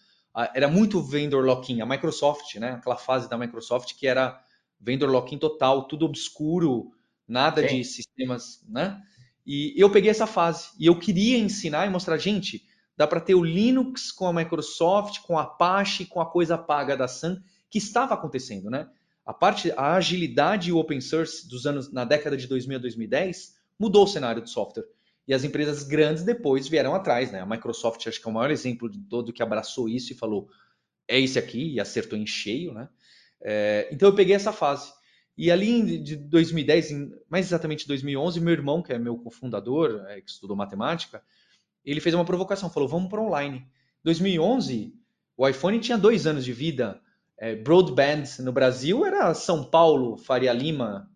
[0.54, 1.80] Era muito vendor lock-in.
[1.80, 2.72] A Microsoft, né?
[2.72, 4.40] Aquela fase da Microsoft que era
[4.80, 6.92] vendor lock-in total, tudo obscuro,
[7.26, 7.78] nada Sim.
[7.78, 9.00] de sistemas, né?
[9.46, 12.64] E eu peguei essa fase e eu queria ensinar e mostrar, gente,
[12.96, 16.96] dá para ter o Linux com a Microsoft, com a Apache, com a coisa paga
[16.96, 17.36] da Sun,
[17.70, 18.88] que estava acontecendo, né?
[19.24, 22.80] A parte, a agilidade e o open source dos anos na década de 2000 a
[22.80, 24.84] 2010 mudou o cenário do software.
[25.26, 27.40] E as empresas grandes depois vieram atrás, né?
[27.40, 30.48] A Microsoft acho que é o maior exemplo de todo que abraçou isso e falou
[31.08, 32.88] é esse aqui e acertou em cheio, né?
[33.42, 34.92] É, então eu peguei essa fase.
[35.36, 36.92] E ali de 2010,
[37.28, 41.22] mais exatamente 2011, meu irmão, que é meu cofundador, é, que estudou matemática,
[41.84, 43.66] ele fez uma provocação, falou: vamos para online.
[44.02, 44.94] 2011,
[45.36, 47.00] o iPhone tinha dois anos de vida.
[47.36, 51.10] É, broadband no Brasil era São Paulo, Faria Lima.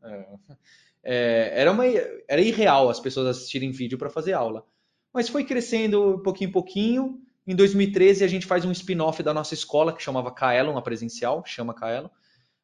[1.02, 4.64] É, era, uma, era irreal as pessoas assistirem vídeo para fazer aula.
[5.12, 7.20] Mas foi crescendo pouquinho em pouquinho.
[7.46, 11.42] Em 2013, a gente faz um spin-off da nossa escola, que chamava Kaelon, a presencial,
[11.46, 12.08] chama Kaelon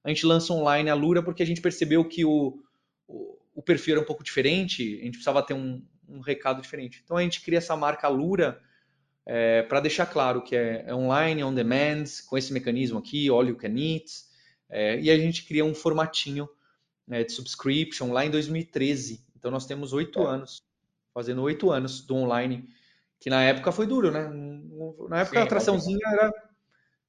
[0.05, 2.63] a gente lança online a Lura porque a gente percebeu que o,
[3.09, 7.01] o, o perfil era um pouco diferente, a gente precisava ter um, um, recado diferente.
[7.03, 8.61] Então a gente cria essa marca Lura
[9.25, 13.47] é, para deixar claro que é, é, online, on demand, com esse mecanismo aqui, all
[13.47, 14.05] you can eat,
[14.69, 16.47] é, e a gente cria um formatinho
[17.07, 19.25] né, de subscription lá em 2013.
[19.37, 20.27] Então nós temos oito é.
[20.27, 20.63] anos,
[21.13, 22.69] fazendo oito anos do online,
[23.21, 24.29] que na época foi duro, né?
[25.09, 26.33] Na época Sim, a atraçãozinha era,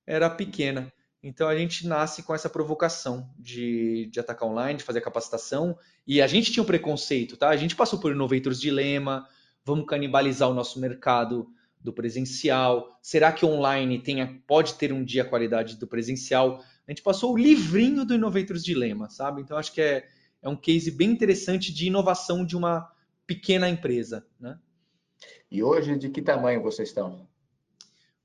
[0.06, 0.92] era pequena.
[1.24, 5.78] Então a gente nasce com essa provocação de, de atacar online, de fazer capacitação.
[6.06, 7.50] E a gente tinha um preconceito, tá?
[7.50, 9.28] A gente passou por Innovators Dilema,
[9.64, 11.48] vamos canibalizar o nosso mercado
[11.82, 13.00] do presencial.
[13.02, 16.64] Será que online tem, pode ter um dia a qualidade do presencial?
[16.88, 19.42] A gente passou o livrinho do Innovators Dilema, sabe?
[19.42, 20.08] Então acho que é,
[20.42, 22.92] é um case bem interessante de inovação de uma
[23.26, 24.60] pequena empresa, né?
[25.50, 27.28] E hoje de que tamanho vocês estão?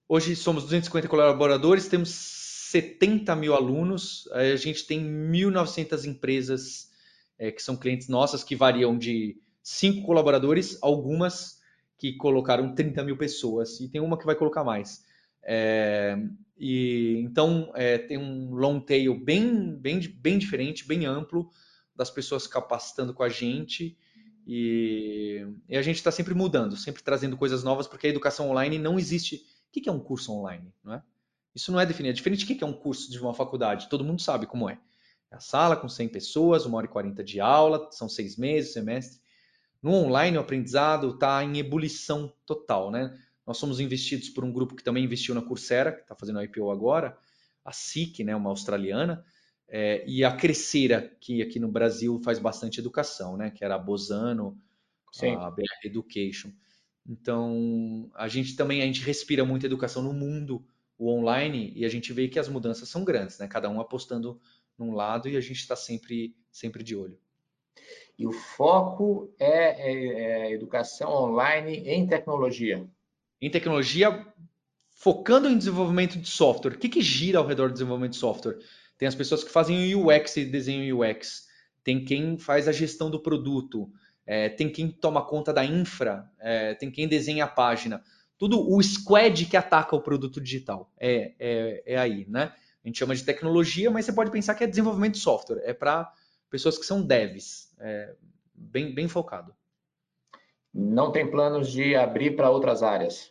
[0.08, 6.90] Hoje somos 250 colaboradores, temos 70 mil alunos, a gente tem 1.900 empresas
[7.38, 11.60] é, que são clientes nossas, que variam de 5 colaboradores, algumas
[11.96, 15.04] que colocaram 30 mil pessoas, e tem uma que vai colocar mais.
[15.42, 16.18] É,
[16.58, 16.99] e
[17.30, 21.48] Então, é, tem um long tail bem, bem, bem diferente, bem amplo,
[21.94, 23.96] das pessoas capacitando com a gente,
[24.46, 28.78] E, e a gente está sempre mudando, sempre trazendo coisas novas, porque a educação online
[28.78, 29.36] não existe.
[29.68, 30.74] O que é um curso online?
[30.82, 31.02] Não é?
[31.54, 32.10] Isso não é definido.
[32.10, 33.88] É diferente do que é um curso de uma faculdade.
[33.88, 34.80] Todo mundo sabe como é.
[35.30, 38.72] É a sala com 100 pessoas, uma hora e 40 de aula, são seis meses,
[38.72, 39.20] semestre.
[39.80, 43.16] No online, o aprendizado está em ebulição total, né?
[43.50, 46.44] Nós somos investidos por um grupo que também investiu na Coursera, que está fazendo a
[46.44, 47.18] IPO agora,
[47.64, 49.24] a SIC, né, uma australiana,
[49.66, 53.78] é, e a Crescera, que aqui no Brasil faz bastante educação, né, que era a
[53.78, 54.56] Bozano,
[55.10, 55.34] Sim.
[55.34, 56.52] a BR Education.
[57.04, 60.64] Então, a gente também a gente respira muito educação no mundo,
[60.96, 63.48] o online, e a gente vê que as mudanças são grandes, né?
[63.48, 64.40] Cada um apostando
[64.78, 67.18] num lado e a gente está sempre, sempre de olho.
[68.16, 72.88] E o foco é, é, é educação online em tecnologia.
[73.40, 74.26] Em tecnologia,
[74.90, 76.72] focando em desenvolvimento de software.
[76.72, 78.58] O que, que gira ao redor do desenvolvimento de software?
[78.98, 81.48] Tem as pessoas que fazem UX e desenham UX.
[81.82, 83.90] Tem quem faz a gestão do produto.
[84.26, 86.30] É, tem quem toma conta da infra.
[86.38, 88.04] É, tem quem desenha a página.
[88.36, 90.92] Tudo o squad que ataca o produto digital.
[90.98, 92.52] É, é, é aí, né?
[92.84, 95.62] A gente chama de tecnologia, mas você pode pensar que é desenvolvimento de software.
[95.64, 96.12] É para
[96.50, 97.74] pessoas que são devs.
[97.78, 98.14] É
[98.54, 99.54] bem, bem focado.
[100.72, 103.29] Não tem planos de abrir para outras áreas.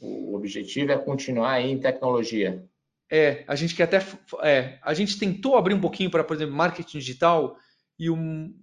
[0.00, 2.64] O objetivo é continuar em tecnologia.
[3.10, 3.98] É, a gente quer até.
[4.42, 7.56] É, a gente tentou abrir um pouquinho para, por exemplo, marketing digital
[7.98, 8.54] e um.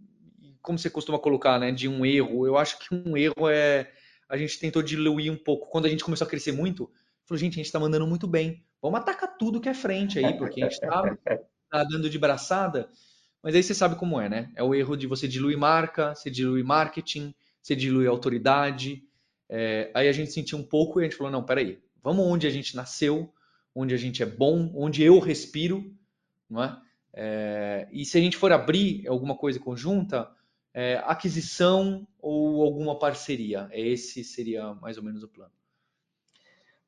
[0.62, 1.72] Como você costuma colocar, né?
[1.72, 2.46] De um erro.
[2.46, 3.92] Eu acho que um erro é.
[4.30, 5.70] A gente tentou diluir um pouco.
[5.70, 6.90] Quando a gente começou a crescer muito,
[7.26, 8.64] falou, gente, a gente está mandando muito bem.
[8.82, 11.18] Vamos atacar tudo que é frente aí, porque a gente está
[11.72, 12.90] tá dando de braçada.
[13.42, 14.52] Mas aí você sabe como é, né?
[14.56, 19.04] É o erro de você diluir marca, você diluir marketing, você diluir autoridade.
[19.56, 22.48] É, aí a gente sentiu um pouco e a gente falou, não, peraí, vamos onde
[22.48, 23.32] a gente nasceu,
[23.76, 25.96] onde a gente é bom, onde eu respiro,
[26.50, 26.82] não é?
[27.14, 30.28] é e se a gente for abrir alguma coisa conjunta,
[30.74, 33.70] é, aquisição ou alguma parceria.
[33.72, 35.52] Esse seria mais ou menos o plano.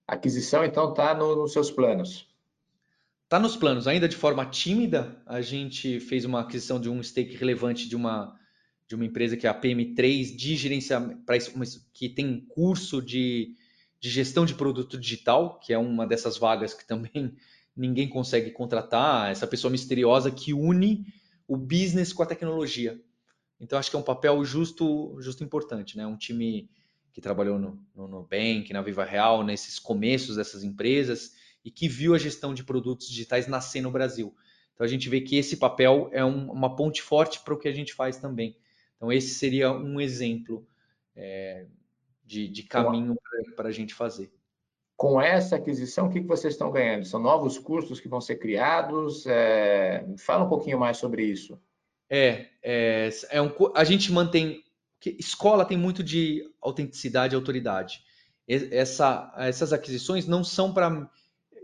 [0.08, 2.28] Aquisição, então, está no, nos seus planos.
[3.25, 5.21] Está nos planos, ainda de forma tímida.
[5.28, 8.36] A gente fez uma aquisição de um stake relevante de uma,
[8.88, 11.24] de uma empresa que é a PM3, de gerenciamento,
[11.93, 13.56] que tem curso de
[14.06, 17.36] de gestão de produto digital, que é uma dessas vagas que também
[17.76, 21.12] ninguém consegue contratar, essa pessoa misteriosa que une
[21.48, 23.02] o business com a tecnologia.
[23.60, 26.06] Então, acho que é um papel justo, justo importante, né?
[26.06, 26.69] Um time
[27.13, 32.13] que trabalhou no, no Nubank, na Viva Real, nesses começos dessas empresas e que viu
[32.13, 34.36] a gestão de produtos digitais nascer no Brasil.
[34.76, 37.67] Então, a gente vê que esse papel é um, uma ponte forte para o que
[37.67, 38.56] a gente faz também.
[38.95, 40.65] Então, esse seria um exemplo
[41.15, 41.65] é,
[42.23, 43.15] de, de caminho
[43.55, 44.31] para a gente fazer.
[44.97, 47.05] Com essa aquisição, o que, que vocês estão ganhando?
[47.05, 49.25] São novos custos que vão ser criados?
[49.27, 50.05] É...
[50.17, 51.60] Fala um pouquinho mais sobre isso.
[52.10, 54.63] É, é, é um, a gente mantém.
[55.19, 58.03] Escola tem muito de autenticidade e autoridade.
[58.47, 61.10] Essa, essas aquisições não são para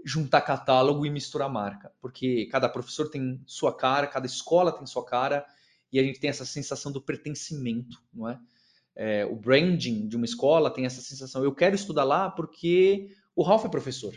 [0.04, 5.06] juntar catálogo e misturar marca, porque cada professor tem sua cara, cada escola tem sua
[5.06, 5.46] cara,
[5.92, 8.40] e a gente tem essa sensação do pertencimento, não é?
[8.96, 13.44] é, o branding de uma escola tem essa sensação, eu quero estudar lá porque o
[13.44, 14.14] Ralph é professor.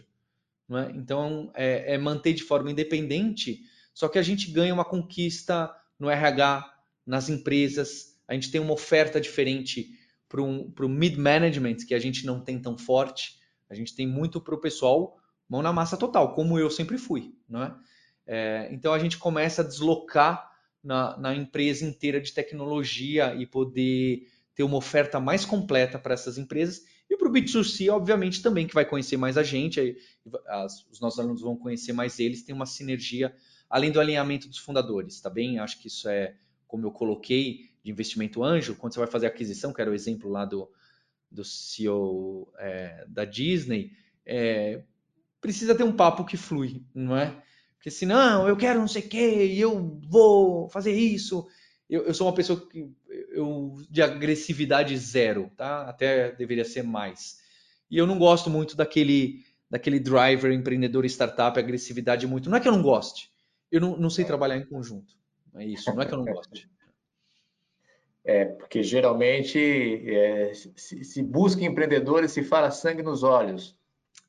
[0.71, 0.93] É?
[0.95, 3.61] Então, é, é, manter de forma independente,
[3.93, 6.73] só que a gente ganha uma conquista no RH,
[7.07, 9.91] nas empresas, a gente tem uma oferta diferente
[10.29, 14.55] para o mid-management, que a gente não tem tão forte, a gente tem muito para
[14.55, 17.35] o pessoal mão na massa total, como eu sempre fui.
[17.49, 17.75] Não é?
[18.27, 20.51] é então, a gente começa a deslocar
[20.85, 26.37] na, na empresa inteira de tecnologia e poder ter uma oferta mais completa para essas
[26.39, 26.85] empresas.
[27.11, 29.97] E para o B2C, obviamente, também, que vai conhecer mais a gente,
[30.47, 33.35] as, os nossos alunos vão conhecer mais eles, tem uma sinergia,
[33.69, 35.59] além do alinhamento dos fundadores, tá bem?
[35.59, 39.73] Acho que isso é, como eu coloquei, de investimento anjo, quando você vai fazer aquisição,
[39.73, 40.71] que era o exemplo lá do,
[41.31, 43.93] do CEO é, da Disney,
[44.25, 44.83] é,
[45.41, 47.43] precisa ter um papo que flui, não é?
[47.85, 51.47] Porque senão, eu quero não sei o quê, e eu vou fazer isso,
[51.89, 52.91] eu, eu sou uma pessoa que
[53.31, 55.83] eu, de agressividade zero, tá?
[55.83, 57.41] Até deveria ser mais.
[57.91, 62.49] E eu não gosto muito daquele, daquele driver empreendedor startup, agressividade muito.
[62.49, 63.31] Não é que eu não goste,
[63.71, 65.15] eu não, não sei trabalhar em conjunto.
[65.55, 66.67] É isso, não é que eu não goste.
[68.27, 73.79] É, porque geralmente é, se, se, busca empreendedores, se fala sangue nos olhos.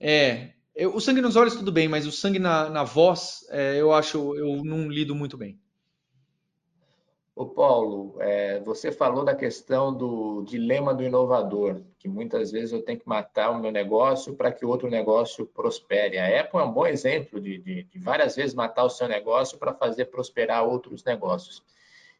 [0.02, 3.80] É, eu, o sangue nos olhos tudo bem, mas o sangue na, na voz, é,
[3.80, 5.58] eu acho, eu não lido muito bem.
[7.36, 12.82] Ô Paulo, é, você falou da questão do dilema do inovador, que muitas vezes eu
[12.82, 16.18] tenho que matar o meu negócio para que outro negócio prospere.
[16.18, 19.58] A Apple é um bom exemplo de, de, de várias vezes matar o seu negócio
[19.58, 21.62] para fazer prosperar outros negócios.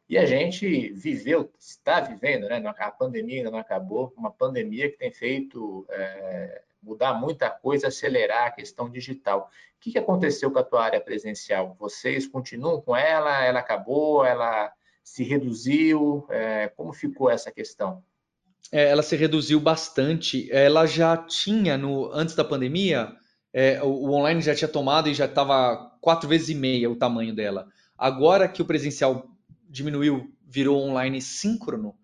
[0.08, 2.62] E a gente viveu, está vivendo, né?
[2.78, 8.48] A pandemia ainda não acabou, uma pandemia que tem feito é, mudar muita coisa, acelerar
[8.48, 9.50] a questão digital.
[9.78, 11.76] O que, aconteceu com a tua área presencial?
[11.80, 13.44] Vocês continuam com ela?
[13.44, 14.24] Ela acabou?
[14.24, 14.72] Ela
[15.04, 16.26] se reduziu?
[16.30, 18.04] É, como ficou essa questão?
[18.72, 20.52] É, ela se reduziu bastante.
[20.52, 23.12] Ela já tinha, no, antes da pandemia,
[23.52, 26.96] é, o, o, online já tinha tomado e já estava quatro vezes e meia o
[26.96, 27.68] tamanho dela.
[27.98, 29.28] Agora que o presencial
[29.68, 31.96] diminuiu, virou online síncrono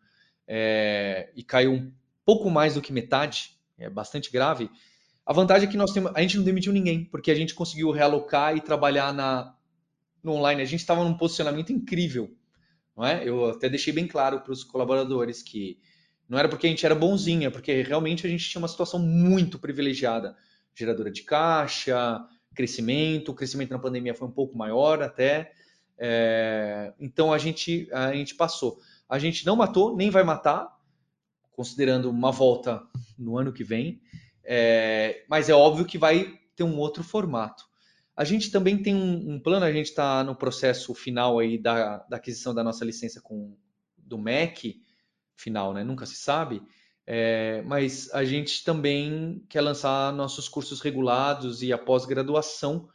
[0.48, 1.91] é, e caiu um
[2.26, 4.70] pouco mais do que metade, é bastante grave.
[5.26, 7.91] A vantagem é que nós temos, a gente não demitiu ninguém, porque a gente conseguiu
[7.91, 9.56] realocar e trabalhar na,
[10.24, 10.62] no online.
[10.62, 12.30] A gente estava num posicionamento incrível,
[12.96, 13.28] não é?
[13.28, 15.80] Eu até deixei bem claro para os colaboradores que
[16.28, 19.60] não era porque a gente era bonzinha, porque realmente a gente tinha uma situação muito
[19.60, 20.36] privilegiada,
[20.74, 25.52] geradora de caixa, crescimento, o crescimento na pandemia foi um pouco maior até.
[25.98, 28.80] É, então a gente a gente passou.
[29.08, 30.70] A gente não matou, nem vai matar,
[31.52, 32.82] considerando uma volta
[33.18, 34.02] no ano que vem,
[34.44, 37.64] é, mas é óbvio que vai ter um outro formato.
[38.16, 42.00] A gente também tem um, um plano, a gente está no processo final aí da,
[42.10, 43.56] da, aquisição da nossa licença com,
[43.98, 44.82] do MEC,
[45.36, 45.84] final, né?
[45.84, 46.62] Nunca se sabe,
[47.06, 52.90] é, mas a gente também quer lançar nossos cursos regulados e a pós-graduação,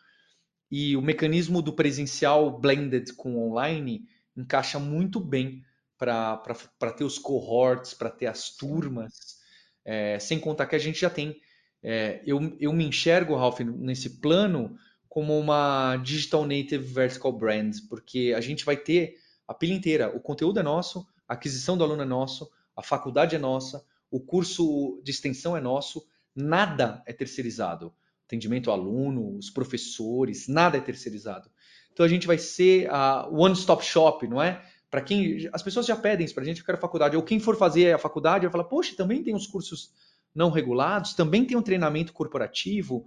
[0.71, 5.64] e o mecanismo do presencial blended com online encaixa muito bem
[5.98, 9.37] para ter os cohorts, para ter as turmas,
[9.85, 11.40] é, sem contar que a gente já tem.
[11.82, 14.76] É, eu, eu me enxergo, Ralph, nesse plano
[15.09, 19.14] como uma digital native vertical brand, porque a gente vai ter
[19.48, 20.14] a pilha inteira.
[20.14, 24.20] O conteúdo é nosso, a aquisição do aluno é nosso, a faculdade é nossa, o
[24.20, 27.94] curso de extensão é nosso, nada é terceirizado.
[28.26, 31.48] Atendimento ao aluno, os professores, nada é terceirizado.
[31.92, 34.62] Então a gente vai ser a one-stop shop, não é?
[34.96, 37.38] Para quem as pessoas já pedem isso para a gente, eu quero faculdade, ou quem
[37.38, 39.92] for fazer a faculdade, vai falar, poxa, também tem os cursos
[40.35, 43.04] não regulados, também tem um treinamento corporativo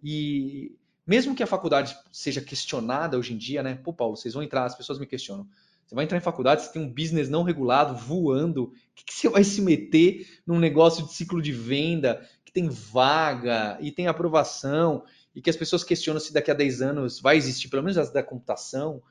[0.00, 3.74] e mesmo que a faculdade seja questionada hoje em dia, né?
[3.74, 5.44] Pô, Paulo, vocês vão entrar, as pessoas me questionam.
[5.84, 9.12] Você vai entrar em faculdade, você tem um business não regulado voando, o que, que
[9.12, 14.06] você vai se meter num negócio de ciclo de venda que tem vaga e tem
[14.06, 15.02] aprovação
[15.34, 18.12] e que as pessoas questionam se daqui a 10 anos vai existir, pelo menos as
[18.12, 19.02] da computação?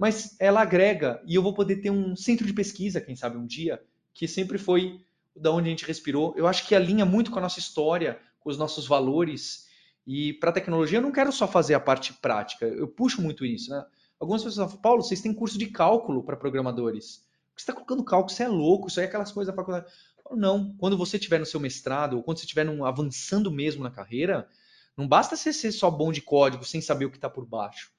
[0.00, 3.44] Mas ela agrega e eu vou poder ter um centro de pesquisa, quem sabe um
[3.44, 3.82] dia,
[4.14, 5.04] que sempre foi
[5.36, 6.32] da onde a gente respirou.
[6.38, 9.66] Eu acho que alinha muito com a nossa história, com os nossos valores.
[10.06, 13.44] E para a tecnologia eu não quero só fazer a parte prática, eu puxo muito
[13.44, 13.84] isso, né?
[14.18, 17.26] Algumas pessoas falam, Paulo, vocês têm curso de cálculo para programadores.
[17.54, 19.84] Você está colocando cálculo, você é louco, isso aí é aquelas coisas da faculdade.
[20.30, 23.90] Não, quando você estiver no seu mestrado, ou quando você estiver num, avançando mesmo na
[23.90, 24.48] carreira,
[24.96, 27.92] não basta você ser só bom de código sem saber o que está por baixo.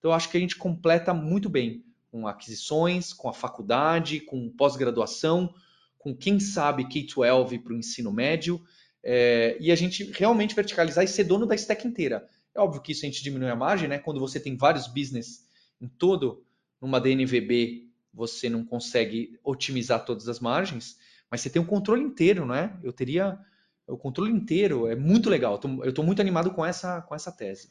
[0.00, 5.54] Então, acho que a gente completa muito bem com aquisições, com a faculdade, com pós-graduação,
[5.98, 8.60] com quem sabe K-12 para o ensino médio,
[9.04, 12.26] é, e a gente realmente verticalizar e ser dono da stack inteira.
[12.54, 13.98] É óbvio que isso a gente diminui a margem, né?
[13.98, 15.46] Quando você tem vários business
[15.80, 16.42] em todo,
[16.80, 20.96] numa DNVB, você não consegue otimizar todas as margens,
[21.30, 22.74] mas você tem o controle inteiro, não é?
[22.82, 23.38] Eu teria
[23.86, 25.60] o controle inteiro, é muito legal.
[25.82, 27.68] Eu estou muito animado com essa, com essa tese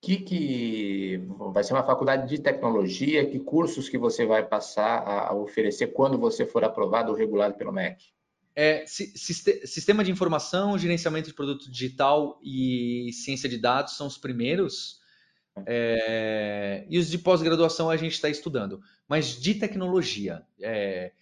[0.00, 5.34] que, que vai ser uma faculdade de tecnologia, que cursos que você vai passar a,
[5.34, 8.02] oferecer quando você for aprovado ou regulado pelo MEC?
[8.56, 14.98] É, sistema de informação, gerenciamento de produto digital e ciência de dados são os primeiros.
[15.66, 18.80] É, e os de pós-graduação a gente está estudando.
[19.06, 21.12] Mas de tecnologia, é,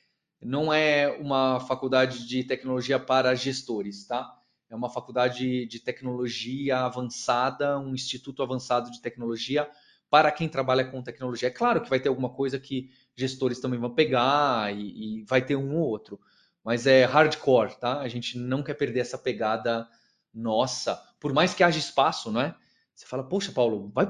[0.41, 4.38] não é uma faculdade de tecnologia para gestores, tá?
[4.71, 9.69] É uma faculdade de tecnologia avançada, um instituto avançado de tecnologia
[10.11, 11.49] para quem trabalha com tecnologia.
[11.49, 15.43] É claro que vai ter alguma coisa que gestores também vão pegar e, e vai
[15.45, 16.21] ter um ou outro,
[16.65, 18.01] mas é hardcore, tá?
[18.01, 19.89] A gente não quer perder essa pegada
[20.33, 22.55] nossa, por mais que haja espaço, não é?
[22.95, 24.07] Você fala, poxa, Paulo, vai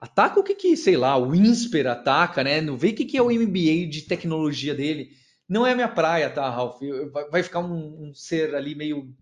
[0.00, 2.60] ataca o que que, sei lá, o INSPER ataca, né?
[2.60, 5.10] Não vê o que que é o MBA de tecnologia dele.
[5.48, 6.80] Não é a minha praia, tá, Ralph?
[7.30, 9.14] Vai ficar um, um ser ali meio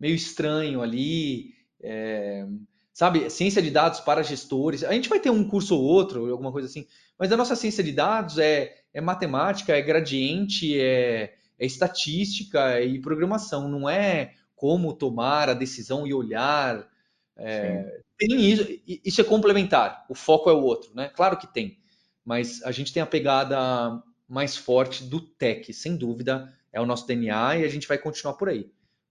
[0.00, 2.46] meio estranho ali, é,
[2.92, 3.28] sabe?
[3.28, 4.82] Ciência de dados para gestores.
[4.82, 6.86] A gente vai ter um curso ou outro, alguma coisa assim,
[7.18, 12.98] mas a nossa ciência de dados é, é matemática, é gradiente, é, é estatística e
[12.98, 16.88] programação, não é como tomar a decisão e olhar.
[17.36, 21.10] É, tem isso, isso é complementar, o foco é o outro, né?
[21.14, 21.78] Claro que tem,
[22.24, 27.06] mas a gente tem a pegada mais forte do tech, sem dúvida, é o nosso
[27.06, 28.70] DNA e a gente vai continuar por aí.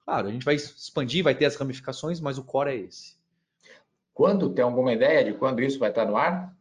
[0.10, 3.14] Claro, a gente vai expandir, vai ter as ramificações, mas o core é esse.
[4.12, 6.52] Quando tem alguma ideia de quando isso vai estar no ar?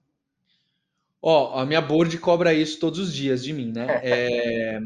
[1.23, 3.87] Ó, oh, a minha board cobra isso todos os dias de mim, né?
[4.05, 4.79] É,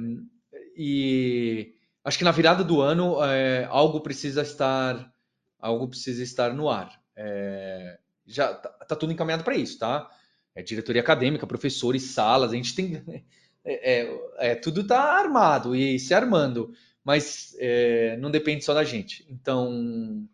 [0.76, 5.12] e acho que na virada do ano é, algo precisa estar,
[5.58, 7.02] algo precisa estar no ar.
[7.16, 10.08] É, já tá, tá, tudo encaminhado para isso, tá?
[10.54, 13.02] É diretoria acadêmica, professores, salas, a gente tem,
[13.64, 16.72] é, é, é tudo tá armado e se armando,
[17.05, 19.26] mas é, não depende só da gente.
[19.28, 20.26] Então,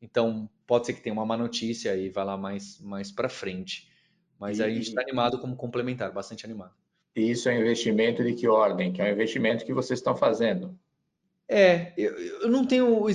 [0.00, 3.88] então pode ser que tenha uma má notícia e vá lá mais mais para frente.
[4.38, 6.74] Mas e, a gente está animado como complementar, bastante animado.
[7.16, 8.92] E isso é um investimento de que ordem?
[8.92, 10.78] Que é um investimento que vocês estão fazendo?
[11.48, 12.12] É, eu,
[12.42, 13.06] eu não tenho.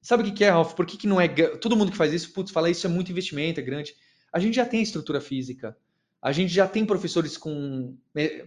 [0.00, 0.74] Sabe o que é, Ralf?
[0.74, 1.28] Por que, que não é.
[1.28, 3.94] Todo mundo que faz isso, putz, fala isso é muito investimento, é grande.
[4.32, 5.76] A gente já tem estrutura física.
[6.20, 7.96] A gente já tem professores com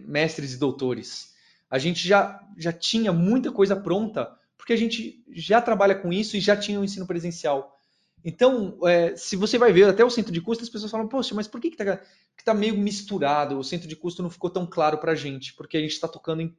[0.00, 1.34] mestres e doutores.
[1.70, 6.36] A gente já, já tinha muita coisa pronta, porque a gente já trabalha com isso
[6.36, 7.76] e já tinha o ensino presencial.
[8.24, 11.34] Então, é, se você vai ver até o centro de custo, as pessoas falam, poxa,
[11.34, 12.00] mas por que está
[12.44, 13.56] tá meio misturado?
[13.56, 16.08] O centro de custo não ficou tão claro para a gente, porque a gente está
[16.08, 16.52] tocando em,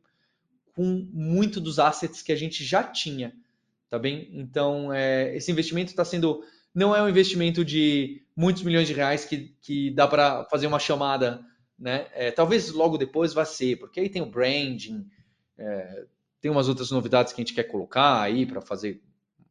[0.73, 3.33] com muito dos assets que a gente já tinha,
[3.89, 4.29] tá bem?
[4.31, 6.41] Então, é, esse investimento está sendo,
[6.73, 10.79] não é um investimento de muitos milhões de reais que, que dá para fazer uma
[10.79, 11.43] chamada,
[11.77, 12.07] né?
[12.13, 15.07] É, talvez logo depois vá ser, porque aí tem o branding,
[15.57, 16.05] é,
[16.41, 19.01] tem umas outras novidades que a gente quer colocar aí para fazer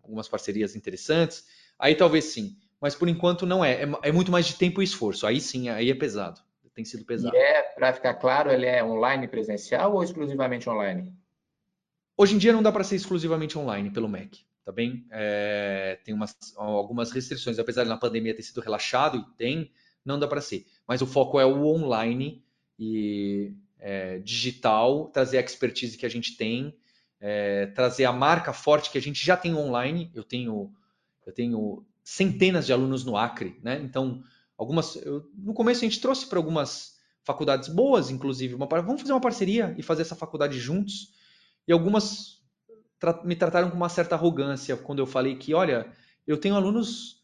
[0.03, 1.45] algumas parcerias interessantes
[1.79, 2.57] aí talvez sim.
[2.81, 3.83] Mas por enquanto não é.
[3.83, 3.89] é.
[4.03, 4.13] é.
[4.13, 5.27] muito mais de tempo e esforço.
[5.27, 6.41] Aí sim, aí é pesado.
[6.75, 7.35] Tem sido pesado.
[7.35, 11.11] E é, para ficar claro, ele é online presencial ou exclusivamente online?
[12.15, 15.07] Hoje em dia não dá para ser exclusivamente online pelo Mac, tá bem?
[15.11, 19.73] É, tem umas, algumas restrições, apesar de na pandemia ter sido relaxado, e tem,
[20.05, 20.67] não dá para ser.
[20.87, 22.43] Mas o foco é o online
[22.79, 26.77] e é, digital, trazer a expertise que a gente tem,
[27.21, 30.11] é, trazer a marca forte que a gente já tem online.
[30.15, 30.73] Eu tenho
[31.27, 33.81] eu tenho centenas de alunos no Acre, né?
[33.83, 34.23] Então,
[34.57, 34.95] algumas.
[34.97, 39.21] Eu, no começo a gente trouxe para algumas faculdades boas, inclusive, uma, vamos fazer uma
[39.21, 41.13] parceria e fazer essa faculdade juntos.
[41.67, 42.41] E algumas
[43.01, 45.93] tra me trataram com uma certa arrogância quando eu falei que, olha,
[46.25, 47.16] eu tenho alunos,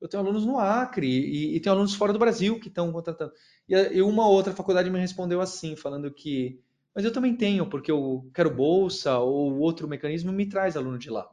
[0.00, 3.32] eu tenho alunos no Acre e, e tenho alunos fora do Brasil que estão contratando.
[3.68, 6.60] E, e uma outra faculdade me respondeu assim, falando que,
[6.94, 11.10] mas eu também tenho, porque eu quero bolsa ou outro mecanismo me traz aluno de
[11.10, 11.28] lá.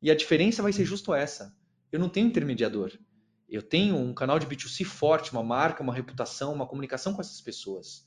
[0.00, 1.56] E a diferença vai ser justo essa.
[1.90, 2.92] Eu não tenho intermediador.
[3.48, 7.40] Eu tenho um canal de B2C forte, uma marca, uma reputação, uma comunicação com essas
[7.40, 8.06] pessoas.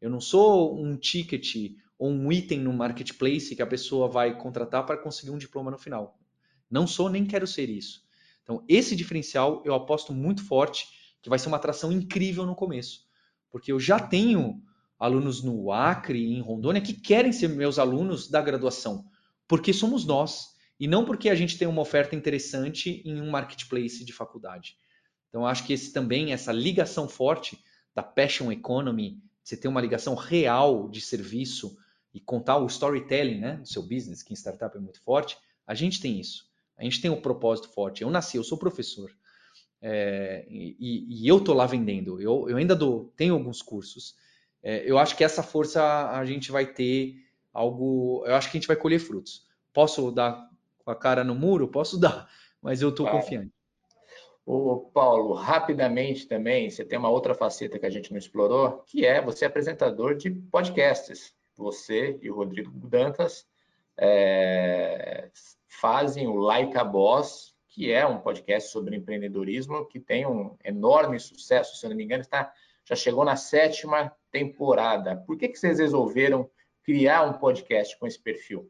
[0.00, 4.86] Eu não sou um ticket ou um item no marketplace que a pessoa vai contratar
[4.86, 6.18] para conseguir um diploma no final.
[6.70, 8.07] Não sou nem quero ser isso.
[8.48, 10.88] Então, esse diferencial eu aposto muito forte
[11.20, 13.06] que vai ser uma atração incrível no começo.
[13.50, 14.62] Porque eu já tenho
[14.98, 19.04] alunos no Acre e em Rondônia que querem ser meus alunos da graduação,
[19.46, 24.02] porque somos nós e não porque a gente tem uma oferta interessante em um marketplace
[24.02, 24.78] de faculdade.
[25.28, 27.62] Então, acho que esse também, essa ligação forte
[27.94, 31.76] da passion economy, você ter uma ligação real de serviço
[32.14, 35.36] e contar o storytelling né, do seu business, que em startup é muito forte,
[35.66, 36.47] a gente tem isso.
[36.78, 38.02] A gente tem um propósito forte.
[38.02, 39.10] Eu nasci, eu sou professor.
[39.82, 42.20] É, e, e, eu tô lá vendendo.
[42.20, 44.16] Eu, eu ainda dou, tenho alguns cursos.
[44.62, 47.16] É, eu acho que essa força a gente vai ter
[47.52, 48.24] algo.
[48.26, 49.46] Eu acho que a gente vai colher frutos.
[49.72, 50.48] Posso dar
[50.84, 52.28] com a cara no muro, posso dar,
[52.62, 53.20] mas eu estou claro.
[53.20, 53.52] confiante.
[54.46, 59.04] O Paulo, rapidamente também, você tem uma outra faceta que a gente não explorou, que
[59.04, 61.34] é você é apresentador de podcasts.
[61.54, 63.46] Você e o Rodrigo Dantas
[63.94, 65.28] é,
[65.68, 71.20] fazem o Like a Boss, que é um podcast sobre empreendedorismo que tem um enorme
[71.20, 72.52] sucesso, se eu não me engano, está,
[72.84, 75.16] já chegou na sétima temporada.
[75.16, 76.50] Por que, que vocês resolveram
[76.82, 78.68] criar um podcast com esse perfil?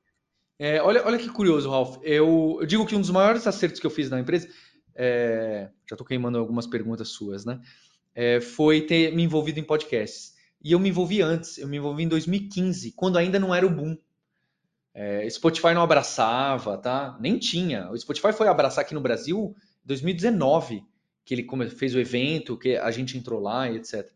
[0.59, 1.99] É, olha, olha que curioso, Ralph.
[2.03, 4.49] Eu, eu, digo que um dos maiores acertos que eu fiz na empresa,
[4.95, 7.61] é, já estou queimando algumas perguntas suas, né?
[8.13, 10.35] É, foi ter me envolvido em podcasts.
[10.61, 13.71] E eu me envolvi antes, eu me envolvi em 2015, quando ainda não era o
[13.71, 13.97] boom.
[15.01, 17.17] É, Spotify não abraçava, tá?
[17.21, 17.89] Nem tinha.
[17.89, 20.83] O Spotify foi abraçar aqui no Brasil em 2019,
[21.25, 24.11] que ele fez o evento, que a gente entrou lá e etc.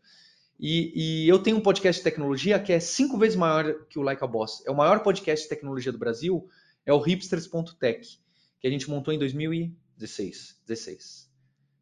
[0.59, 0.91] E,
[1.23, 4.21] e, eu tenho um podcast de tecnologia que é cinco vezes maior que o Like
[4.21, 4.61] a Boss.
[4.65, 6.49] É o maior podcast de tecnologia do Brasil,
[6.85, 8.19] é o hipsters.tech,
[8.59, 10.59] que a gente montou em 2016.
[10.67, 11.31] 16.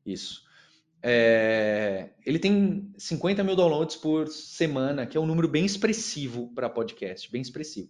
[0.05, 0.43] Isso.
[1.01, 6.69] É, ele tem 50 mil downloads por semana, que é um número bem expressivo para
[6.69, 7.89] podcast, bem expressivo.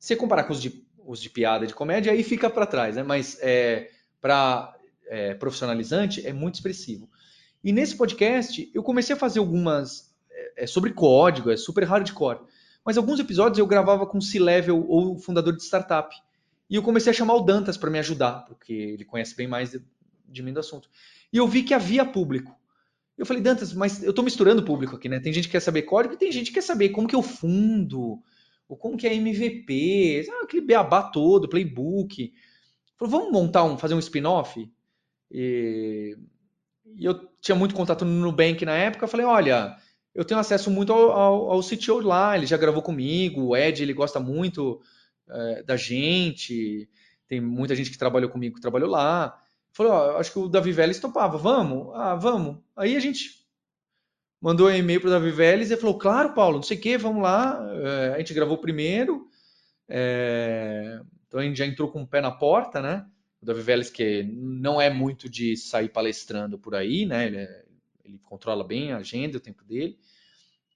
[0.00, 3.04] Se comparar com os de, os de piada de comédia, aí fica para trás, né?
[3.04, 3.90] Mas é,
[4.20, 4.74] para
[5.06, 7.08] é, profissionalizante é muito expressivo.
[7.62, 10.10] E nesse podcast eu comecei a fazer algumas
[10.56, 12.40] é sobre código, é super hardcore.
[12.84, 16.14] Mas alguns episódios eu gravava com C-Level ou fundador de startup.
[16.68, 19.70] E eu comecei a chamar o Dantas para me ajudar, porque ele conhece bem mais
[19.70, 19.82] de,
[20.28, 20.88] de mim do assunto.
[21.32, 22.54] E eu vi que havia público.
[23.18, 25.20] Eu falei, Dantas, mas eu estou misturando público aqui, né?
[25.20, 27.22] Tem gente que quer saber código e tem gente que quer saber como que eu
[27.22, 28.22] fundo,
[28.70, 32.32] ou como que é MVP, ah, aquele beabá todo, playbook.
[32.96, 34.70] Falei, vamos montar um, fazer um spin-off?
[35.28, 36.16] E,
[36.86, 39.76] e, eu tinha muito contato no Nubank na época, eu falei, olha,
[40.14, 43.82] eu tenho acesso muito ao, ao, ao CTO lá, ele já gravou comigo, o Ed,
[43.82, 44.80] ele gosta muito
[45.28, 46.88] é, da gente,
[47.26, 49.36] tem muita gente que trabalhou comigo que trabalhou lá.
[49.72, 51.92] Falou, ó, acho que o Davi Vélez topava, vamos?
[51.96, 52.58] Ah, vamos.
[52.76, 53.39] Aí a gente
[54.40, 56.96] mandou um e-mail para o Davi Vélez e falou, claro, Paulo, não sei o que,
[56.96, 57.60] vamos lá.
[57.72, 59.28] É, a gente gravou primeiro,
[59.88, 61.00] é...
[61.26, 63.06] então a gente já entrou com o pé na porta, né?
[63.42, 67.26] O Davi Vélez, que não é muito de sair palestrando por aí, né?
[67.26, 67.64] Ele, é...
[68.04, 69.98] ele controla bem a agenda, o tempo dele.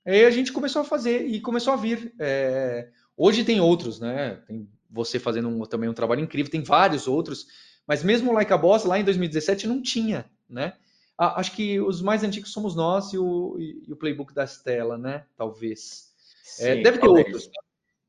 [0.04, 2.12] Aí a gente começou a fazer e começou a vir.
[2.18, 2.88] É...
[3.16, 4.42] Hoje tem outros, né?
[4.46, 7.46] Tem você fazendo um, também um trabalho incrível, tem vários outros
[7.86, 10.74] mas mesmo o Like a Boss, lá em 2017, não tinha, né?
[11.16, 14.98] Ah, acho que os mais antigos somos nós e o, e o Playbook da Stella,
[14.98, 15.24] né?
[15.36, 16.12] Talvez.
[16.58, 17.26] É, Sim, é, deve ter talvez.
[17.26, 17.50] outros.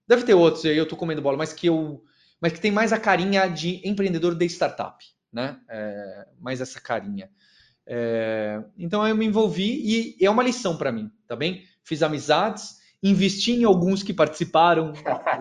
[0.07, 2.03] Deve ter outros, eu estou comendo bola, mas que eu.
[2.39, 5.59] Mas que tem mais a carinha de empreendedor de startup, né?
[5.69, 7.29] É, mais essa carinha.
[7.87, 11.63] É, então eu me envolvi e é uma lição para mim, tá bem?
[11.83, 14.91] Fiz amizades, investi em alguns que participaram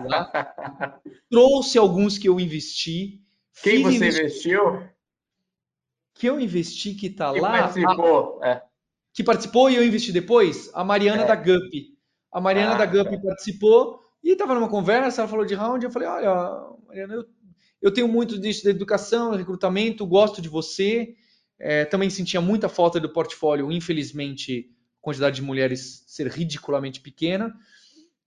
[0.05, 0.53] lá,
[1.29, 3.19] trouxe alguns que eu investi,
[3.63, 4.21] quem você investi...
[4.21, 4.83] investiu?
[6.15, 7.59] Que eu investi que está lá.
[7.59, 8.47] Participou, a...
[8.47, 8.63] é.
[9.13, 10.71] Que participou e eu investi depois?
[10.73, 11.27] A Mariana é.
[11.27, 11.95] da Gup.
[12.31, 13.27] A Mariana ah, da Gup tá.
[13.27, 17.25] participou e estava numa conversa, ela falou de round, eu falei, olha, Mariana, eu,
[17.81, 21.15] eu tenho muito disso da educação, recrutamento, gosto de você.
[21.59, 27.55] É, também sentia muita falta do portfólio, infelizmente, a quantidade de mulheres ser ridiculamente pequena.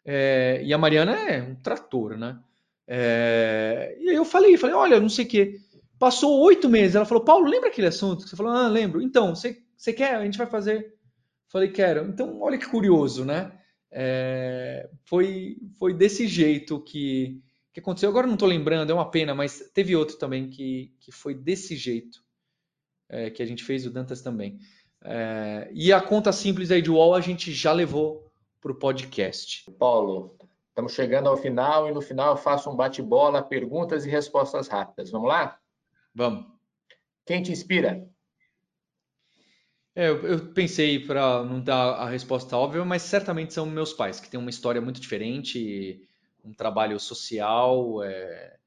[0.04, 2.38] É, e a Mariana é um trator, né?
[2.86, 5.60] É, e aí eu falei, falei, olha, não sei o quê.
[5.98, 8.52] Passou oito meses, ela falou, Paulo, lembra aquele assunto você falou?
[8.52, 9.02] Ah, lembro.
[9.02, 10.14] Então, você, você quer?
[10.14, 10.94] A gente vai fazer.
[11.48, 12.06] Falei, quero.
[12.06, 13.52] Então, olha que curioso, né?
[13.90, 17.42] É, foi, foi desse jeito que,
[17.72, 18.10] que aconteceu.
[18.10, 21.74] Agora não estou lembrando, é uma pena, mas teve outro também que, que foi desse
[21.74, 22.22] jeito
[23.08, 24.58] é, que a gente fez, o Dantas também.
[25.02, 28.30] É, e a conta simples aí de UOL a gente já levou
[28.60, 29.64] para o podcast.
[29.78, 30.36] Paulo,
[30.78, 35.10] Estamos chegando ao final e no final eu faço um bate-bola, perguntas e respostas rápidas.
[35.10, 35.58] Vamos lá?
[36.18, 36.46] Vamos.
[37.24, 38.04] Quem te inspira?
[39.94, 44.28] É, eu, pensei para não dar a resposta óbvia, mas certamente são meus pais, que
[44.28, 46.04] têm uma história muito diferente,
[46.44, 48.02] um trabalho social.
[48.02, 48.58] É...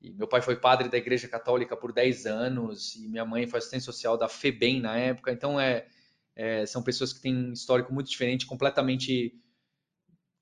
[0.00, 3.84] meu pai foi padre da Igreja Católica por 10 anos e minha mãe foi assistente
[3.84, 5.30] social da FEBEM na época.
[5.30, 5.86] Então, é,
[6.34, 9.38] é, são pessoas que têm um histórico muito diferente, completamente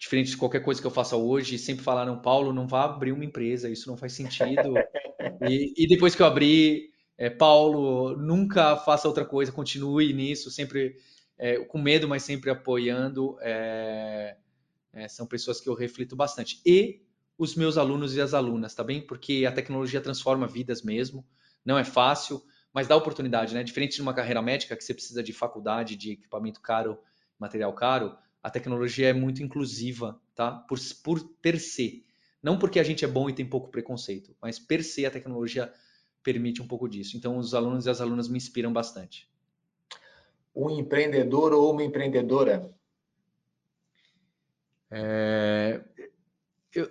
[0.05, 3.25] diferente de qualquer coisa que eu faça hoje, sempre falaram, Paulo, não vá abrir uma
[3.25, 4.75] empresa, isso não faz sentido.
[5.49, 10.97] e, e, depois que eu abri, é, Paulo, nunca faça outra coisa, continue nisso, sempre
[11.39, 13.39] é, com medo, mas sempre apoiando.
[13.41, 14.37] É,
[14.93, 16.61] é, são pessoas que eu reflito bastante.
[16.67, 17.03] E
[17.39, 19.01] os meus alunos e as alunas, tá bem?
[19.01, 21.27] Porque a tecnologia transforma vidas mesmo,
[21.65, 22.43] não é fácil,
[22.75, 23.65] mas dá oportunidade, né?
[23.65, 26.99] Diferente de uma carreira médica que você precisa de faculdade, de equipamento caro,
[27.39, 28.15] material caro,
[28.45, 30.53] a tecnologia é muito inclusiva, tá?
[30.53, 32.05] Por, por per se.
[32.43, 35.73] Não porque a gente é bom e tem pouco preconceito, mas per se a tecnologia
[36.23, 37.17] permite um pouco disso.
[37.17, 39.27] Então, os alunos e as alunas me inspiram bastante.
[40.55, 42.71] Um empreendedor ou uma empreendedora?
[44.91, 45.83] É,
[46.75, 46.91] eu,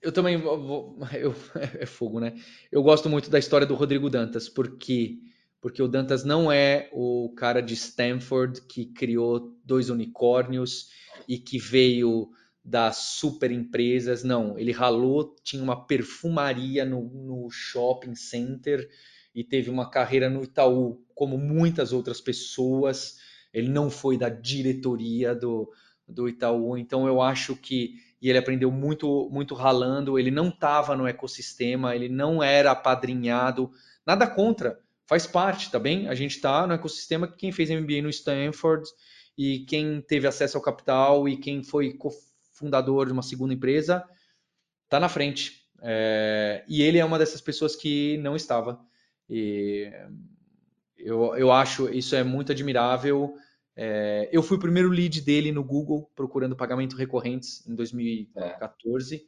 [0.00, 1.34] eu também vou, eu,
[1.78, 2.34] é fogo, né?
[2.72, 5.18] Eu gosto muito da história do Rodrigo Dantas, porque
[5.64, 10.90] porque o Dantas não é o cara de Stanford que criou dois unicórnios
[11.26, 12.28] e que veio
[12.62, 14.22] das super empresas.
[14.22, 18.86] Não, ele ralou, tinha uma perfumaria no, no shopping center
[19.34, 23.16] e teve uma carreira no Itaú, como muitas outras pessoas.
[23.50, 25.72] Ele não foi da diretoria do,
[26.06, 30.18] do Itaú, então eu acho que e ele aprendeu muito muito ralando.
[30.18, 33.70] Ele não estava no ecossistema, ele não era apadrinhado.
[34.06, 36.08] Nada contra faz parte, tá bem?
[36.08, 38.88] A gente está no ecossistema que quem fez MBA no Stanford
[39.36, 44.04] e quem teve acesso ao capital e quem foi cofundador de uma segunda empresa
[44.84, 45.64] está na frente.
[45.82, 48.80] É, e ele é uma dessas pessoas que não estava.
[49.28, 49.90] E
[50.96, 53.34] eu, eu acho isso é muito admirável.
[53.76, 59.16] É, eu fui o primeiro lead dele no Google procurando pagamento recorrentes em 2014.
[59.16, 59.20] É.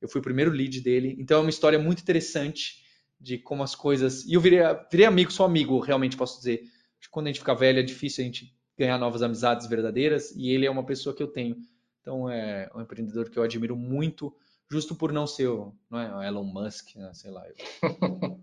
[0.00, 1.16] Eu fui o primeiro lead dele.
[1.18, 2.81] Então é uma história muito interessante
[3.22, 4.24] de como as coisas.
[4.24, 4.60] E eu virei,
[4.90, 6.64] virei amigo, sou amigo, realmente posso dizer.
[7.10, 10.66] Quando a gente fica velho é difícil a gente ganhar novas amizades verdadeiras e ele
[10.66, 11.56] é uma pessoa que eu tenho.
[12.00, 14.34] Então é um empreendedor que eu admiro muito,
[14.70, 17.12] justo por não ser o, não é, o Elon Musk, né?
[17.14, 17.44] sei lá.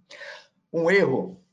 [0.71, 1.43] um erro.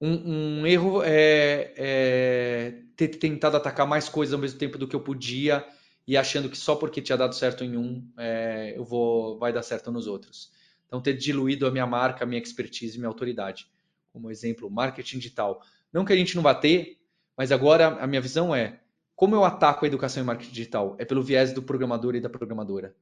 [0.00, 4.96] Um, um erro é, é, ter tentado atacar mais coisas ao mesmo tempo do que
[4.96, 5.66] eu podia
[6.06, 9.62] e achando que só porque tinha dado certo em um, é, eu vou vai dar
[9.62, 10.50] certo nos outros.
[10.90, 13.68] Então, ter diluído a minha marca, a minha expertise, minha autoridade.
[14.12, 15.62] Como exemplo, marketing digital.
[15.92, 16.98] Não que a gente não vá ter,
[17.38, 18.80] mas agora a minha visão é
[19.14, 20.96] como eu ataco a educação em marketing digital?
[20.98, 22.96] É pelo viés do programador e da programadora.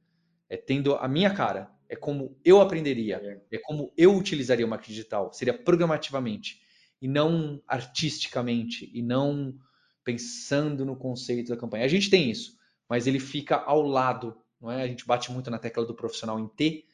[0.49, 1.71] É tendo a minha cara.
[1.87, 3.41] É como eu aprenderia.
[3.49, 5.31] É como eu utilizaria o marketing digital.
[5.31, 6.61] Seria programativamente.
[7.01, 8.91] E não artisticamente.
[8.93, 9.57] E não
[10.03, 11.85] pensando no conceito da campanha.
[11.85, 12.57] A gente tem isso,
[12.89, 14.35] mas ele fica ao lado.
[14.59, 14.83] Não é?
[14.83, 16.85] A gente bate muito na tecla do profissional em T.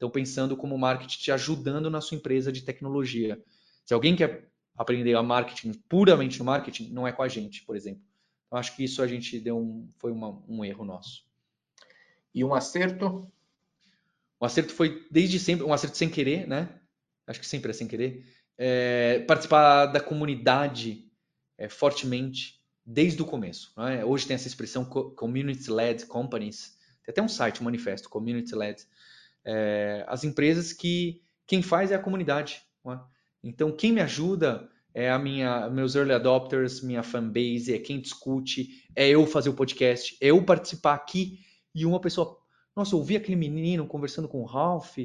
[0.00, 3.38] Então, pensando como marketing te ajudando na sua empresa de tecnologia.
[3.84, 7.76] Se alguém quer aprender a marketing puramente no marketing, não é com a gente, por
[7.76, 8.02] exemplo.
[8.50, 11.22] Eu acho que isso a gente deu um, foi uma, um erro nosso.
[12.34, 13.30] E um acerto?
[14.40, 16.80] O acerto foi desde sempre, um acerto sem querer, né?
[17.26, 18.24] Acho que sempre é sem querer.
[18.56, 21.12] É, participar da comunidade
[21.58, 23.74] é, fortemente desde o começo.
[23.82, 24.02] É?
[24.02, 26.78] Hoje tem essa expressão community-led companies.
[27.04, 28.86] Tem até um site, um manifesto, community-led.
[29.44, 32.62] É, as empresas que quem faz é a comunidade.
[32.86, 32.98] É?
[33.42, 38.84] Então, quem me ajuda é a minha, meus early adopters, minha fanbase, é quem discute,
[38.94, 41.38] é eu fazer o podcast, é eu participar aqui
[41.74, 42.36] e uma pessoa,
[42.74, 44.96] nossa, eu ouvi aquele menino conversando com o Ralph,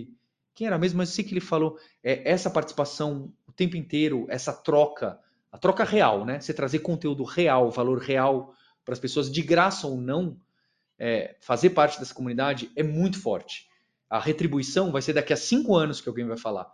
[0.55, 4.25] quem era mesmo, mas eu sei que ele falou, é essa participação o tempo inteiro,
[4.29, 5.19] essa troca,
[5.51, 6.39] a troca real, né?
[6.39, 10.39] Você trazer conteúdo real, valor real para as pessoas, de graça ou não,
[10.97, 13.67] é, fazer parte dessa comunidade é muito forte.
[14.09, 16.71] A retribuição vai ser daqui a cinco anos que alguém vai falar.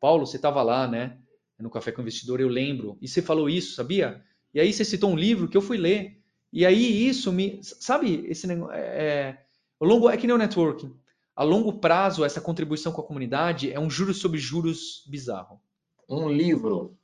[0.00, 1.18] Paulo, você estava lá, né?
[1.62, 2.98] no Café com o Investidor, eu lembro.
[3.00, 4.22] E você falou isso, sabia?
[4.52, 6.20] E aí você citou um livro que eu fui ler.
[6.52, 7.60] E aí isso me.
[7.62, 8.74] Sabe, esse negócio.
[8.74, 9.38] É, é,
[9.80, 10.94] longo, é que nem o networking.
[11.34, 15.60] A longo prazo, essa contribuição com a comunidade é um juros sobre juros bizarro.
[16.08, 16.98] Um livro.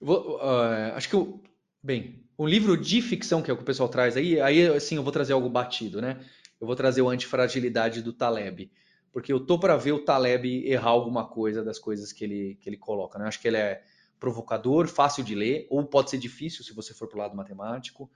[0.00, 1.40] Vou, uh, acho que eu.
[1.82, 4.96] Bem, um livro de ficção, que é o que o pessoal traz aí, aí assim
[4.96, 6.20] eu vou trazer algo batido, né?
[6.60, 8.70] Eu vou trazer o Antifragilidade do Taleb
[9.12, 12.68] porque eu tô para ver o Taleb errar alguma coisa das coisas que ele, que
[12.68, 13.18] ele coloca.
[13.18, 13.26] Né?
[13.26, 13.82] Acho que ele é
[14.18, 18.10] provocador, fácil de ler, ou pode ser difícil se você for para o lado matemático.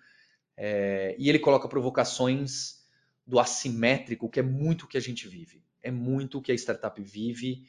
[0.57, 2.85] É, e ele coloca provocações
[3.27, 5.65] do assimétrico, que é muito o que a gente vive.
[5.83, 7.67] É muito o que a startup vive,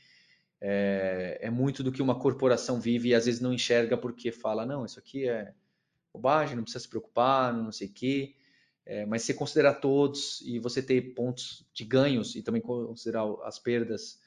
[0.62, 4.66] é, é muito do que uma corporação vive e às vezes não enxerga porque fala,
[4.66, 5.54] não, isso aqui é
[6.14, 8.36] bobagem, não precisa se preocupar, não sei o quê.
[8.86, 13.58] É, mas se considerar todos e você ter pontos de ganhos e também considerar as
[13.58, 14.20] perdas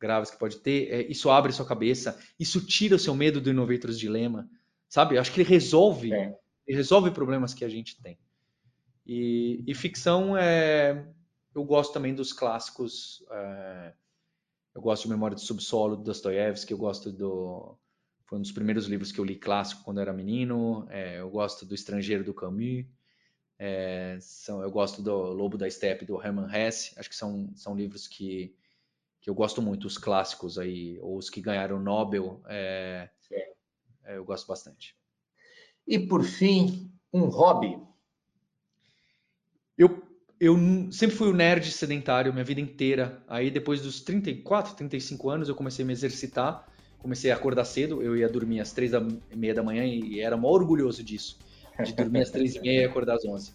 [0.00, 3.50] graves que pode ter, é, isso abre sua cabeça, isso tira o seu medo do
[3.50, 4.48] Innovators Dilema,
[4.88, 5.16] sabe?
[5.16, 6.36] Eu acho que ele resolve, é.
[6.66, 8.18] ele resolve problemas que a gente tem.
[9.06, 11.06] E, e ficção é,
[11.54, 13.24] eu gosto também dos clássicos.
[13.30, 13.92] É,
[14.74, 17.78] eu gosto de Memória do Subsolo do Dostoiévski, eu gosto do
[18.26, 20.86] foi um dos primeiros livros que eu li clássico quando eu era menino.
[20.90, 22.86] É, eu gosto do Estrangeiro do Camus.
[23.58, 26.98] É, são, eu gosto do Lobo da Steppe, do Hermann Hesse.
[26.98, 28.54] Acho que são, são livros que,
[29.20, 32.42] que eu gosto muito, os clássicos aí, ou os que ganharam o Nobel.
[32.48, 33.08] É,
[34.04, 34.96] é, eu gosto bastante.
[35.86, 37.78] E por fim, um hobby.
[39.76, 40.02] Eu,
[40.40, 40.56] eu
[40.90, 43.22] sempre fui um nerd sedentário minha vida inteira.
[43.28, 46.68] Aí depois dos 34, 35 anos eu comecei a me exercitar.
[46.98, 50.38] Comecei a acordar cedo, eu ia dormir às três e meia da manhã e era
[50.38, 51.38] mó orgulhoso disso
[51.82, 53.54] de dormir às três e meia e acordar às onze.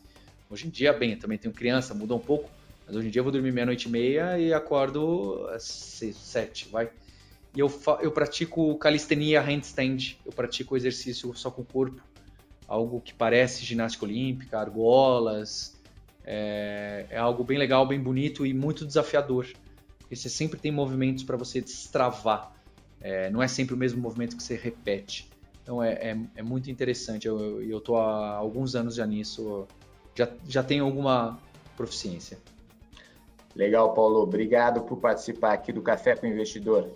[0.50, 2.50] Hoje em dia, bem, também tenho criança, mudou um pouco,
[2.86, 6.68] mas hoje em dia eu vou dormir meia-noite e meia e acordo às seis, sete,
[6.70, 6.92] vai.
[7.56, 12.02] E eu, eu pratico calistenia handstand, eu pratico exercício só com o corpo,
[12.68, 15.80] algo que parece ginástica olímpica, argolas,
[16.24, 19.48] é, é algo bem legal, bem bonito e muito desafiador,
[20.00, 22.52] porque você sempre tem movimentos para você destravar,
[23.02, 25.29] é, não é sempre o mesmo movimento que você repete.
[25.70, 27.28] Então é, é, é muito interessante.
[27.28, 29.68] Eu estou há alguns anos já nisso,
[30.16, 31.38] já, já tenho alguma
[31.78, 32.40] proficiência.
[33.56, 34.20] Legal, Paulo.
[34.20, 36.90] Obrigado por participar aqui do Café com o Investidor.